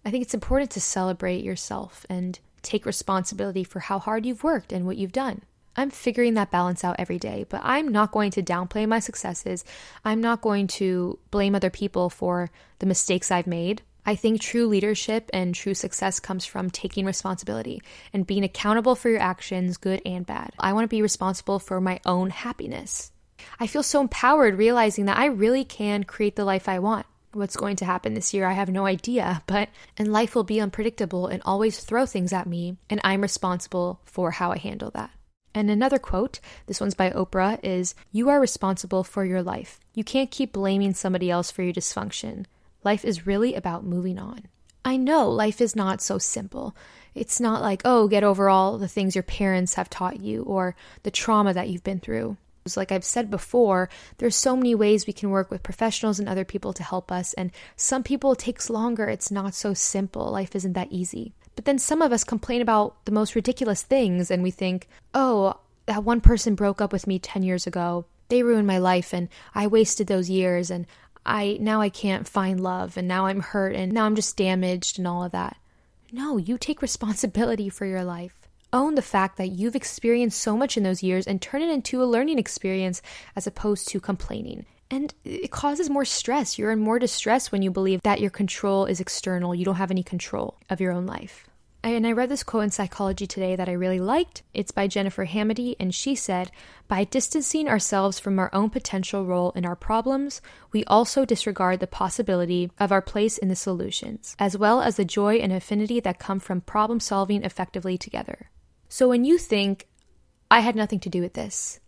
I 0.05 0.11
think 0.11 0.23
it's 0.23 0.33
important 0.33 0.71
to 0.71 0.81
celebrate 0.81 1.43
yourself 1.43 2.05
and 2.09 2.39
take 2.61 2.85
responsibility 2.85 3.63
for 3.63 3.79
how 3.79 3.99
hard 3.99 4.25
you've 4.25 4.43
worked 4.43 4.71
and 4.71 4.85
what 4.85 4.97
you've 4.97 5.11
done. 5.11 5.41
I'm 5.75 5.91
figuring 5.91 6.33
that 6.33 6.49
balance 6.49 6.83
out 6.83 6.95
every 6.97 7.19
day, 7.19 7.45
but 7.47 7.61
I'm 7.63 7.89
not 7.89 8.11
going 8.11 8.31
to 8.31 8.41
downplay 8.41 8.87
my 8.87 8.99
successes. 8.99 9.63
I'm 10.03 10.19
not 10.19 10.41
going 10.41 10.67
to 10.67 11.19
blame 11.29 11.53
other 11.53 11.69
people 11.69 12.09
for 12.09 12.49
the 12.79 12.87
mistakes 12.87 13.29
I've 13.29 13.45
made. 13.45 13.83
I 14.07 14.15
think 14.15 14.39
true 14.39 14.67
leadership 14.67 15.29
and 15.33 15.53
true 15.53 15.73
success 15.73 16.21
comes 16.21 16.45
from 16.45 16.69
taking 16.69 17.05
responsibility 17.05 17.81
and 18.13 18.25
being 18.25 18.45
accountable 18.45 18.95
for 18.95 19.09
your 19.09 19.19
actions, 19.19 19.75
good 19.75 20.01
and 20.05 20.25
bad. 20.25 20.51
I 20.57 20.71
want 20.71 20.85
to 20.85 20.95
be 20.95 21.01
responsible 21.01 21.59
for 21.59 21.81
my 21.81 21.99
own 22.05 22.29
happiness. 22.29 23.11
I 23.59 23.67
feel 23.67 23.83
so 23.83 23.99
empowered 23.99 24.57
realizing 24.57 25.05
that 25.05 25.17
I 25.17 25.25
really 25.25 25.65
can 25.65 26.05
create 26.05 26.37
the 26.37 26.45
life 26.45 26.69
I 26.69 26.79
want. 26.79 27.05
What's 27.33 27.57
going 27.57 27.75
to 27.75 27.85
happen 27.85 28.13
this 28.13 28.33
year, 28.33 28.47
I 28.47 28.53
have 28.53 28.69
no 28.69 28.85
idea, 28.85 29.43
but 29.45 29.67
and 29.97 30.13
life 30.13 30.35
will 30.35 30.45
be 30.45 30.61
unpredictable 30.61 31.27
and 31.27 31.41
always 31.43 31.81
throw 31.81 32.05
things 32.05 32.31
at 32.31 32.47
me, 32.47 32.77
and 32.89 33.01
I'm 33.03 33.21
responsible 33.21 33.99
for 34.05 34.31
how 34.31 34.53
I 34.53 34.57
handle 34.57 34.89
that. 34.91 35.11
And 35.53 35.69
another 35.69 35.99
quote, 35.99 36.39
this 36.67 36.79
one's 36.79 36.93
by 36.93 37.09
Oprah, 37.09 37.59
is 37.61 37.93
You 38.13 38.29
are 38.29 38.39
responsible 38.39 39.03
for 39.03 39.25
your 39.25 39.43
life. 39.43 39.81
You 39.93 40.05
can't 40.05 40.31
keep 40.31 40.53
blaming 40.53 40.93
somebody 40.93 41.29
else 41.29 41.51
for 41.51 41.63
your 41.63 41.73
dysfunction. 41.73 42.45
Life 42.83 43.05
is 43.05 43.27
really 43.27 43.55
about 43.55 43.83
moving 43.83 44.19
on. 44.19 44.47
I 44.85 44.95
know 44.97 45.29
life 45.29 45.59
is 45.59 45.75
not 45.75 46.01
so 46.01 46.17
simple. 46.17 46.75
It's 47.13 47.41
not 47.41 47.61
like, 47.61 47.81
oh, 47.83 48.07
get 48.07 48.23
over 48.23 48.49
all 48.49 48.77
the 48.77 48.87
things 48.87 49.15
your 49.15 49.23
parents 49.23 49.73
have 49.73 49.89
taught 49.89 50.21
you 50.21 50.43
or 50.43 50.75
the 51.03 51.11
trauma 51.11 51.53
that 51.53 51.67
you've 51.67 51.83
been 51.83 51.99
through. 51.99 52.37
Like 52.75 52.91
I've 52.91 53.05
said 53.05 53.31
before, 53.31 53.89
there's 54.17 54.35
so 54.35 54.55
many 54.55 54.75
ways 54.75 55.07
we 55.07 55.13
can 55.13 55.29
work 55.29 55.49
with 55.49 55.63
professionals 55.63 56.19
and 56.19 56.27
other 56.27 56.43
people 56.43 56.73
to 56.73 56.83
help 56.83 57.11
us, 57.11 57.33
and 57.33 57.51
some 57.77 58.03
people 58.03 58.33
it 58.33 58.39
takes 58.39 58.69
longer. 58.69 59.07
It's 59.07 59.31
not 59.31 59.55
so 59.55 59.73
simple. 59.73 60.29
Life 60.31 60.55
isn't 60.55 60.73
that 60.73 60.91
easy. 60.91 61.33
But 61.55 61.65
then 61.65 61.79
some 61.79 62.01
of 62.01 62.11
us 62.11 62.23
complain 62.23 62.61
about 62.61 63.05
the 63.05 63.11
most 63.11 63.35
ridiculous 63.35 63.83
things, 63.83 64.29
and 64.29 64.43
we 64.43 64.51
think, 64.51 64.87
oh, 65.13 65.59
that 65.85 66.03
one 66.03 66.21
person 66.21 66.55
broke 66.55 66.81
up 66.81 66.91
with 66.91 67.07
me 67.07 67.19
10 67.19 67.41
years 67.43 67.65
ago. 67.65 68.05
They 68.29 68.43
ruined 68.43 68.67
my 68.67 68.77
life, 68.77 69.13
and 69.13 69.29
I 69.55 69.67
wasted 69.67 70.07
those 70.07 70.29
years, 70.29 70.69
and 70.69 70.85
I 71.27 71.57
now 71.59 71.81
I 71.81 71.89
can't 71.89 72.27
find 72.27 72.59
love 72.59 72.97
and 72.97 73.07
now 73.07 73.25
I'm 73.25 73.41
hurt 73.41 73.75
and 73.75 73.91
now 73.91 74.05
I'm 74.05 74.15
just 74.15 74.37
damaged 74.37 74.97
and 74.97 75.07
all 75.07 75.23
of 75.23 75.33
that. 75.33 75.57
No, 76.11 76.37
you 76.37 76.57
take 76.57 76.81
responsibility 76.81 77.69
for 77.69 77.85
your 77.85 78.03
life. 78.03 78.47
Own 78.71 78.95
the 78.95 79.01
fact 79.01 79.37
that 79.37 79.49
you've 79.49 79.75
experienced 79.75 80.39
so 80.39 80.55
much 80.57 80.77
in 80.77 80.83
those 80.83 81.03
years 81.03 81.27
and 81.27 81.41
turn 81.41 81.61
it 81.61 81.69
into 81.69 82.01
a 82.01 82.05
learning 82.05 82.39
experience 82.39 83.01
as 83.35 83.45
opposed 83.45 83.89
to 83.89 83.99
complaining. 83.99 84.65
And 84.89 85.13
it 85.25 85.51
causes 85.51 85.89
more 85.89 86.05
stress. 86.05 86.57
You're 86.57 86.71
in 86.71 86.79
more 86.79 86.99
distress 86.99 87.51
when 87.51 87.61
you 87.61 87.71
believe 87.71 88.01
that 88.03 88.21
your 88.21 88.29
control 88.29 88.85
is 88.85 89.01
external. 89.01 89.53
You 89.53 89.65
don't 89.65 89.75
have 89.75 89.91
any 89.91 90.03
control 90.03 90.57
of 90.69 90.79
your 90.79 90.93
own 90.93 91.05
life. 91.05 91.47
And 91.83 92.05
I 92.05 92.11
read 92.11 92.29
this 92.29 92.43
quote 92.43 92.63
in 92.63 92.69
Psychology 92.71 93.27
Today 93.27 93.55
that 93.55 93.69
I 93.69 93.73
really 93.73 93.99
liked. 93.99 94.43
It's 94.53 94.71
by 94.71 94.87
Jennifer 94.87 95.25
Hamady, 95.25 95.75
and 95.79 95.93
she 95.93 96.15
said, 96.15 96.51
By 96.87 97.03
distancing 97.03 97.67
ourselves 97.67 98.19
from 98.19 98.39
our 98.39 98.49
own 98.53 98.69
potential 98.69 99.25
role 99.25 99.51
in 99.51 99.65
our 99.65 99.75
problems, 99.75 100.41
we 100.71 100.83
also 100.85 101.23
disregard 101.23 101.79
the 101.79 101.87
possibility 101.87 102.71
of 102.79 102.91
our 102.91 103.01
place 103.01 103.37
in 103.37 103.47
the 103.47 103.55
solutions, 103.55 104.35
as 104.39 104.57
well 104.57 104.81
as 104.81 104.97
the 104.97 105.05
joy 105.05 105.35
and 105.35 105.53
affinity 105.53 105.99
that 105.99 106.19
come 106.19 106.39
from 106.39 106.61
problem 106.61 106.99
solving 106.99 107.43
effectively 107.43 107.97
together. 107.97 108.49
So 108.89 109.07
when 109.07 109.23
you 109.23 109.37
think, 109.37 109.87
I 110.49 110.61
had 110.61 110.75
nothing 110.75 110.99
to 111.01 111.09
do 111.09 111.21
with 111.21 111.33
this, 111.33 111.79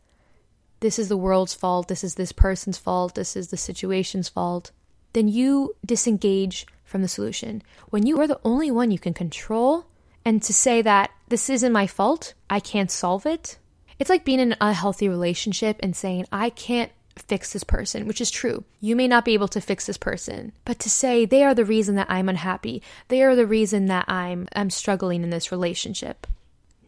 this 0.81 0.99
is 0.99 1.09
the 1.09 1.17
world's 1.17 1.53
fault, 1.53 1.87
this 1.87 2.03
is 2.03 2.15
this 2.15 2.31
person's 2.31 2.77
fault, 2.77 3.15
this 3.15 3.35
is 3.35 3.49
the 3.49 3.57
situation's 3.57 4.29
fault, 4.29 4.71
then 5.13 5.27
you 5.27 5.75
disengage 5.85 6.65
from 6.89 7.01
the 7.03 7.07
solution. 7.07 7.61
When 7.89 8.05
you 8.05 8.19
are 8.19 8.27
the 8.27 8.39
only 8.43 8.71
one 8.71 8.91
you 8.91 8.99
can 8.99 9.13
control, 9.13 9.85
and 10.25 10.41
to 10.43 10.53
say 10.53 10.81
that 10.81 11.11
this 11.29 11.49
isn't 11.49 11.71
my 11.71 11.87
fault, 11.87 12.33
I 12.49 12.59
can't 12.59 12.91
solve 12.91 13.25
it, 13.25 13.57
it's 13.99 14.09
like 14.09 14.25
being 14.25 14.39
in 14.39 14.53
an 14.53 14.57
unhealthy 14.59 15.07
relationship 15.07 15.77
and 15.81 15.95
saying, 15.95 16.25
I 16.31 16.49
can't 16.49 16.91
fix 17.15 17.53
this 17.53 17.63
person, 17.63 18.07
which 18.07 18.21
is 18.21 18.31
true. 18.31 18.63
You 18.79 18.95
may 18.95 19.07
not 19.07 19.25
be 19.25 19.33
able 19.33 19.49
to 19.49 19.61
fix 19.61 19.85
this 19.85 19.97
person, 19.97 20.53
but 20.65 20.79
to 20.79 20.89
say 20.89 21.25
they 21.25 21.43
are 21.43 21.53
the 21.53 21.65
reason 21.65 21.95
that 21.95 22.09
I'm 22.09 22.29
unhappy, 22.29 22.81
they 23.09 23.21
are 23.21 23.35
the 23.35 23.45
reason 23.45 23.87
that 23.87 24.05
I'm 24.07 24.47
I'm 24.55 24.69
struggling 24.69 25.23
in 25.23 25.29
this 25.29 25.51
relationship. 25.51 26.25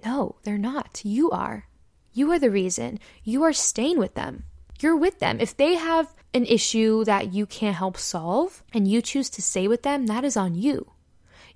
No, 0.06 0.38
they're 0.44 0.58
not. 0.58 1.02
You 1.04 1.30
are. 1.32 1.68
You 2.14 2.32
are 2.32 2.40
the 2.40 2.50
reason. 2.50 3.00
You 3.24 3.44
are 3.44 3.54
staying 3.54 4.00
with 4.00 4.16
them. 4.16 4.46
You're 4.82 4.96
with 4.96 5.20
them. 5.20 5.40
If 5.40 5.56
they 5.56 5.76
have 5.76 6.14
an 6.34 6.46
issue 6.46 7.04
that 7.06 7.34
you 7.34 7.46
can't 7.46 7.76
help 7.76 7.98
solve 7.98 8.64
and 8.74 8.88
you 8.88 9.02
choose 9.02 9.30
to 9.32 9.42
stay 9.42 9.68
with 9.68 9.84
them, 9.84 10.08
that 10.08 10.24
is 10.24 10.38
on 10.38 10.56
you. 10.56 10.92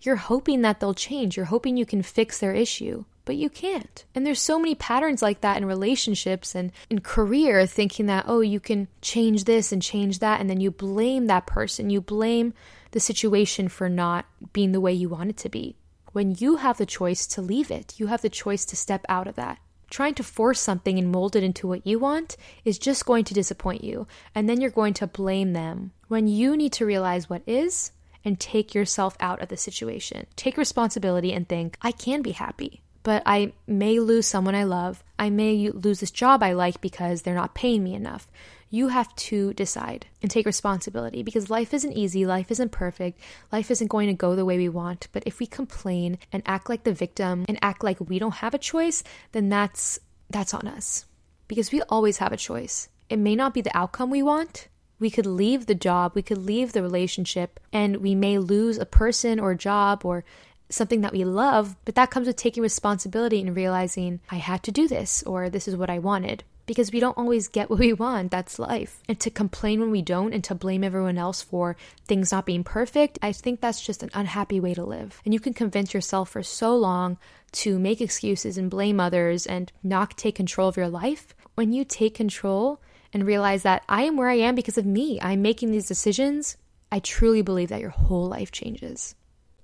You're 0.02 0.18
hoping 0.18 0.62
that 0.62 0.80
they'll 0.80 0.94
change. 0.94 1.36
You're 1.36 1.48
hoping 1.48 1.78
you 1.78 1.86
can 1.86 2.02
fix 2.02 2.40
their 2.40 2.54
issue 2.54 3.06
but 3.26 3.36
you 3.36 3.50
can't. 3.50 4.06
And 4.14 4.26
there's 4.26 4.40
so 4.40 4.60
many 4.60 4.76
patterns 4.76 5.22
like 5.22 5.42
that 5.42 5.58
in 5.58 5.66
relationships 5.66 6.56
and 6.56 6.72
in 6.90 7.02
career, 7.02 7.66
thinking 7.66 8.06
that, 8.06 8.26
oh, 8.28 8.42
you 8.42 8.60
can 8.60 8.88
change 9.02 9.44
this 9.44 9.72
and 9.72 9.82
change 9.82 10.20
that. 10.20 10.40
And 10.40 10.50
then 10.50 10.62
you 10.62 10.72
blame 10.72 11.26
that 11.26 11.48
person. 11.48 11.90
You 11.90 12.02
blame 12.02 12.54
the 12.92 13.00
situation 13.00 13.68
for 13.68 13.90
not 13.90 14.26
being 14.54 14.72
the 14.72 14.80
way 14.80 14.94
you 14.94 15.10
want 15.10 15.32
it 15.32 15.38
to 15.38 15.50
be. 15.50 15.76
When 16.14 16.36
you 16.38 16.58
have 16.58 16.78
the 16.78 16.86
choice 16.86 17.28
to 17.28 17.42
leave 17.42 17.72
it, 17.72 17.96
you 17.98 18.08
have 18.08 18.22
the 18.22 18.30
choice 18.30 18.64
to 18.66 18.78
step 18.78 19.06
out 19.10 19.28
of 19.28 19.36
that. 19.36 19.58
Trying 19.90 20.16
to 20.16 20.24
force 20.24 20.60
something 20.60 20.98
and 20.98 21.12
mold 21.12 21.36
it 21.36 21.44
into 21.44 21.68
what 21.68 21.86
you 21.86 22.00
want 22.00 22.38
is 22.64 22.78
just 22.80 23.06
going 23.06 23.26
to 23.26 23.34
disappoint 23.34 23.84
you. 23.84 24.08
And 24.34 24.50
then 24.50 24.62
you're 24.62 24.72
going 24.72 24.94
to 24.96 25.08
blame 25.08 25.54
them 25.54 25.92
when 26.08 26.28
you 26.28 26.58
need 26.58 26.74
to 26.74 26.86
realize 26.86 27.30
what 27.30 27.44
is 27.46 27.92
and 28.24 28.40
take 28.40 28.74
yourself 28.74 29.16
out 29.20 29.42
of 29.42 29.50
the 29.50 29.58
situation. 29.58 30.26
Take 30.36 30.58
responsibility 30.58 31.32
and 31.32 31.48
think, 31.48 31.78
I 31.82 31.92
can 31.92 32.22
be 32.22 32.32
happy 32.32 32.82
but 33.06 33.22
I 33.28 33.54
may 33.68 34.00
lose 34.00 34.26
someone 34.26 34.56
I 34.56 34.64
love. 34.64 35.04
I 35.20 35.30
may 35.30 35.70
lose 35.70 36.00
this 36.00 36.10
job 36.10 36.42
I 36.42 36.54
like 36.54 36.82
because 36.82 37.22
they're 37.22 37.36
not 37.36 37.54
paying 37.54 37.84
me 37.84 37.94
enough. 37.94 38.28
You 38.76 38.90
have 38.90 39.16
to 39.32 39.54
decide 39.54 40.08
and 40.22 40.30
take 40.30 40.46
responsibility 40.46 41.24
because 41.24 41.50
life 41.50 41.74
isn't 41.74 41.94
easy, 41.94 42.26
life 42.26 42.52
isn't 42.52 42.74
perfect, 42.74 43.22
life 43.50 43.72
isn't 43.72 43.88
going 43.88 44.08
to 44.08 44.14
go 44.14 44.36
the 44.36 44.44
way 44.44 44.58
we 44.58 44.68
want. 44.68 45.08
But 45.14 45.24
if 45.26 45.40
we 45.40 45.48
complain 45.48 46.18
and 46.34 46.44
act 46.46 46.68
like 46.68 46.84
the 46.84 46.92
victim 46.92 47.46
and 47.48 47.58
act 47.62 47.86
like 47.86 48.02
we 48.02 48.20
don't 48.20 48.44
have 48.44 48.54
a 48.54 48.58
choice, 48.58 49.02
then 49.32 49.48
that's 49.48 49.98
that's 50.30 50.54
on 50.54 50.68
us. 50.68 51.06
Because 51.48 51.72
we 51.72 51.84
always 51.84 52.18
have 52.18 52.34
a 52.34 52.44
choice. 52.50 52.90
It 53.10 53.16
may 53.16 53.34
not 53.34 53.54
be 53.54 53.62
the 53.62 53.78
outcome 53.78 54.10
we 54.10 54.22
want, 54.22 54.68
we 55.00 55.10
could 55.10 55.26
leave 55.26 55.68
the 55.68 55.82
job, 55.90 56.12
we 56.14 56.22
could 56.22 56.40
leave 56.40 56.74
the 56.74 56.84
relationship, 56.84 57.62
and 57.72 58.04
we 58.04 58.14
may 58.14 58.38
lose 58.40 58.78
a 58.78 58.86
person 58.86 59.40
or 59.40 59.52
a 59.52 59.58
job 59.58 60.04
or 60.04 60.26
something 60.68 61.00
that 61.00 61.14
we 61.14 61.24
love, 61.24 61.78
but 61.86 61.96
that 61.96 62.12
comes 62.12 62.28
with 62.28 62.36
taking 62.36 62.62
responsibility 62.62 63.40
and 63.40 63.56
realizing 63.56 64.20
I 64.30 64.36
had 64.36 64.64
to 64.64 64.72
do 64.74 64.86
this 64.90 65.24
or 65.24 65.50
this 65.50 65.66
is 65.66 65.78
what 65.78 65.90
I 65.90 66.00
wanted. 66.00 66.44
Because 66.66 66.92
we 66.92 67.00
don't 67.00 67.18
always 67.18 67.48
get 67.48 67.70
what 67.70 67.80
we 67.80 67.94
want, 67.94 68.32
that's 68.32 68.58
life. 68.58 69.02
And 69.08 69.20
to 69.20 69.30
complain 69.30 69.80
when 69.80 69.92
we 69.92 70.02
don't 70.02 70.34
and 70.34 70.44
to 70.46 70.56
blame 70.56 70.84
everyone 70.84 71.18
else 71.18 71.42
for 71.42 71.76
things 72.06 72.32
not 72.32 72.46
being 72.46 72.64
perfect, 72.64 73.20
I 73.22 73.32
think 73.32 73.62
that's 73.62 73.86
just 73.86 74.04
an 74.04 74.10
unhappy 74.14 74.60
way 74.60 74.74
to 74.74 74.84
live. 74.84 75.22
And 75.26 75.34
you 75.34 75.40
can 75.40 75.54
convince 75.54 75.94
yourself 75.94 76.30
for 76.30 76.44
so 76.44 76.76
long 76.76 77.18
to 77.54 77.78
make 77.78 78.02
excuses 78.02 78.58
and 78.58 78.70
blame 78.70 79.00
others 79.00 79.46
and 79.46 79.72
not 79.84 80.18
take 80.18 80.36
control 80.36 80.68
of 80.68 80.78
your 80.78 80.90
life. 80.90 81.36
When 81.54 81.72
you 81.72 81.86
take 81.86 82.16
control 82.16 82.82
and 83.14 83.26
realize 83.26 83.64
that 83.64 83.84
I 83.88 84.04
am 84.04 84.18
where 84.18 84.30
I 84.30 84.40
am 84.40 84.56
because 84.56 84.78
of 84.78 84.86
me, 84.86 85.20
I'm 85.22 85.42
making 85.42 85.72
these 85.72 85.88
decisions, 85.88 86.58
I 86.92 87.00
truly 87.00 87.42
believe 87.42 87.70
that 87.70 87.82
your 87.82 87.92
whole 87.92 88.28
life 88.28 88.52
changes 88.52 89.16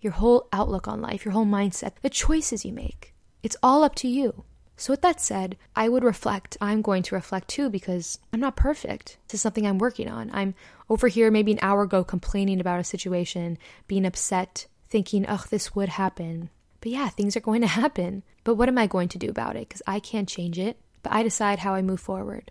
your 0.02 0.14
whole 0.14 0.48
outlook 0.52 0.88
on 0.88 1.02
life, 1.02 1.24
your 1.24 1.32
whole 1.32 1.46
mindset, 1.46 1.94
the 2.02 2.10
choices 2.10 2.66
you 2.66 2.74
make. 2.74 3.14
It's 3.44 3.58
all 3.64 3.84
up 3.84 3.96
to 3.96 4.08
you. 4.08 4.44
So, 4.82 4.94
with 4.94 5.02
that 5.02 5.22
said, 5.22 5.58
I 5.76 5.90
would 5.90 6.04
reflect. 6.04 6.58
I'm 6.60 6.82
going 6.82 7.04
to 7.04 7.14
reflect 7.14 7.50
too 7.50 7.70
because 7.70 8.18
I'm 8.34 8.40
not 8.40 8.56
perfect. 8.56 9.20
This 9.28 9.36
is 9.36 9.42
something 9.44 9.68
I'm 9.68 9.78
working 9.78 10.10
on. 10.10 10.32
I'm 10.34 10.56
over 10.90 11.08
here 11.08 11.30
maybe 11.30 11.52
an 11.52 11.60
hour 11.62 11.84
ago 11.84 12.04
complaining 12.04 12.60
about 12.60 12.80
a 12.80 12.84
situation, 12.84 13.60
being 13.88 14.08
upset, 14.08 14.66
thinking, 14.90 15.28
oh, 15.30 15.46
this 15.52 15.76
would 15.76 15.90
happen. 15.90 16.50
But 16.80 16.94
yeah, 16.94 17.10
things 17.10 17.38
are 17.38 17.42
going 17.42 17.62
to 17.62 17.68
happen. 17.82 18.24
But 18.44 18.56
what 18.56 18.70
am 18.70 18.80
I 18.80 18.88
going 18.88 19.10
to 19.10 19.20
do 19.20 19.30
about 19.30 19.56
it? 19.56 19.70
Because 19.70 19.84
I 19.86 20.00
can't 20.00 20.28
change 20.28 20.58
it, 20.58 20.80
but 21.04 21.14
I 21.14 21.22
decide 21.22 21.60
how 21.60 21.76
I 21.76 21.84
move 21.84 22.00
forward. 22.00 22.50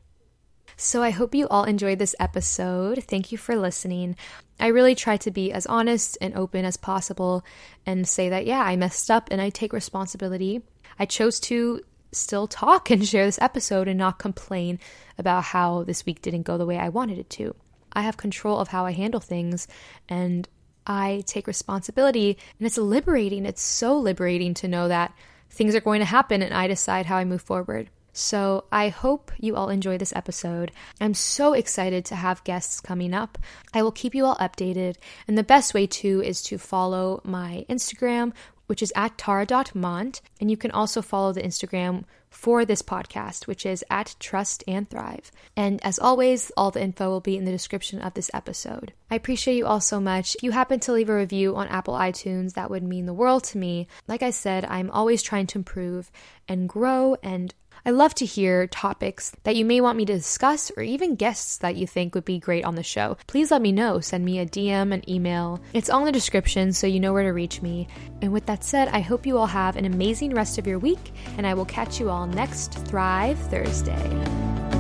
So 0.77 1.03
I 1.03 1.11
hope 1.11 1.35
you 1.35 1.49
all 1.49 1.65
enjoyed 1.65 1.99
this 1.99 2.15
episode. 2.21 3.03
Thank 3.03 3.33
you 3.33 3.39
for 3.39 3.57
listening. 3.57 4.15
I 4.61 4.69
really 4.69 4.95
try 4.95 5.17
to 5.17 5.33
be 5.33 5.51
as 5.51 5.67
honest 5.67 6.17
and 6.21 6.37
open 6.37 6.65
as 6.65 6.77
possible 6.77 7.45
and 7.85 8.07
say 8.07 8.29
that, 8.29 8.47
yeah, 8.47 8.63
I 8.63 8.77
messed 8.77 9.11
up 9.11 9.31
and 9.33 9.41
I 9.41 9.51
take 9.51 9.73
responsibility. 9.73 10.63
I 10.97 11.07
chose 11.07 11.41
to 11.41 11.81
still 12.13 12.47
talk 12.47 12.91
and 12.91 13.07
share 13.07 13.27
this 13.27 13.41
episode 13.41 13.89
and 13.89 13.99
not 13.99 14.19
complain 14.19 14.79
about 15.19 15.45
how 15.45 15.85
this 15.85 16.05
week 16.07 16.23
didn't 16.23 16.43
go 16.43 16.59
the 16.59 16.67
way 16.67 16.79
I 16.79 16.89
wanted 16.89 17.19
it 17.19 17.31
to. 17.31 17.55
I 17.93 18.03
have 18.03 18.17
control 18.17 18.59
of 18.59 18.69
how 18.69 18.87
I 18.87 18.93
handle 18.93 19.21
things 19.21 19.67
and 20.09 20.49
I 20.87 21.23
take 21.27 21.47
responsibility, 21.47 22.37
and 22.59 22.67
it's 22.67 22.79
liberating. 22.79 23.45
It's 23.47 23.63
so 23.63 23.97
liberating 23.97 24.55
to 24.55 24.69
know 24.69 24.89
that 24.89 25.15
things 25.51 25.75
are 25.75 25.81
going 25.81 26.01
to 26.01 26.07
happen 26.07 26.43
and 26.43 26.55
I 26.55 26.67
decide 26.67 27.07
how 27.07 27.17
I 27.17 27.25
move 27.25 27.43
forward. 27.43 27.91
So 28.13 28.65
I 28.73 28.89
hope 28.89 29.31
you 29.39 29.55
all 29.55 29.69
enjoy 29.69 29.99
this 29.99 30.13
episode. 30.17 30.73
I'm 31.01 31.15
so 31.15 31.53
excited 31.53 32.05
to 32.07 32.17
have 32.17 32.43
guests 32.45 32.81
coming 32.81 33.15
up. 33.15 33.39
I 33.73 33.83
will 33.83 33.93
keep 33.93 34.15
you 34.15 34.25
all 34.25 34.37
updated. 34.37 34.97
And 35.29 35.39
the 35.39 35.45
best 35.45 35.75
way 35.75 35.87
to 35.87 36.21
is 36.23 36.43
to 36.43 36.59
follow 36.59 37.21
my 37.25 37.65
Instagram, 37.69 38.33
which 38.71 38.85
is 38.85 38.93
at 38.95 39.19
tara.mont. 39.19 40.21
And 40.41 40.49
you 40.49 40.57
can 40.57 40.71
also 40.71 41.03
follow 41.03 41.33
the 41.33 41.43
Instagram 41.43 42.05
for 42.29 42.65
this 42.65 42.83
podcast, 42.83 43.49
which 43.49 43.67
is 43.67 43.85
at 43.91 44.15
Trust 44.21 44.63
and 44.69 44.89
Thrive. 44.89 45.33
And 45.57 45.85
as 45.85 45.99
always, 45.99 46.53
all 46.57 46.71
the 46.71 46.81
info 46.81 47.11
will 47.11 47.21
be 47.21 47.37
in 47.37 47.47
the 47.47 47.51
description 47.51 48.01
of 48.01 48.15
this 48.15 48.31
episode. 48.33 48.93
I 49.11 49.17
appreciate 49.17 49.57
you 49.57 49.67
all 49.67 49.81
so 49.81 49.99
much. 49.99 50.37
If 50.37 50.45
you 50.45 50.53
happen 50.53 50.79
to 50.81 50.93
leave 50.93 51.09
a 51.09 51.17
review 51.17 51.57
on 51.57 51.67
Apple 51.67 51.95
iTunes, 51.95 52.55
that 52.55 52.71
would 52.71 52.85
mean 52.85 53.07
the 53.07 53.13
world 53.13 53.43
to 53.45 53.59
me. 53.59 53.89
Like 54.07 54.23
I 54.23 54.31
said, 54.31 54.65
I'm 54.67 54.89
always 54.93 55.21
trying 55.21 55.49
to 55.49 55.59
improve 55.59 56.13
and 56.47 56.69
grow 56.69 57.17
and 57.25 57.53
I 57.85 57.91
love 57.91 58.15
to 58.17 58.27
hear 58.27 58.67
topics 58.67 59.33
that 59.45 59.57
you 59.57 59.65
may 59.65 59.81
want 59.81 59.97
me 59.97 60.05
to 60.05 60.13
discuss 60.15 60.71
or 60.77 60.83
even 60.83 61.15
guests 61.15 61.59
that 61.59 61.77
you 61.77 61.87
think 61.87 62.15
would 62.15 62.25
be 62.25 62.39
great 62.39 62.65
on 62.65 62.75
the 62.75 62.83
show. 62.83 63.17
Please 63.27 63.51
let 63.51 63.63
me 63.63 63.73
know. 63.73 64.01
Send 64.01 64.25
me 64.25 64.39
a 64.39 64.47
DM, 64.47 64.93
an 64.93 65.09
email. 65.09 65.61
It's 65.73 65.89
all 65.89 66.01
in 66.01 66.07
the 66.07 66.13
description 66.13 66.73
so 66.73 66.87
you 66.87 67.01
know 67.01 67.13
where 67.13 67.25
to 67.25 67.31
reach 67.31 67.63
me. 67.63 67.89
And 68.23 68.33
with 68.33 68.47
that 68.47 68.65
said, 68.65 68.89
I 68.89 69.01
hope 69.01 69.27
you 69.27 69.39
all 69.39 69.47
have 69.47 69.77
an 69.77 69.85
amazing 69.85 70.35
rest 70.35 70.59
of 70.59 70.67
your 70.67 70.79
week, 70.79 71.13
and 71.37 71.47
I 71.47 71.55
will 71.55 71.65
catch 71.65 72.01
you 72.01 72.11
all 72.11 72.27
next 72.27 72.75
Thrive 72.75 73.39
Thursday. 73.51 74.80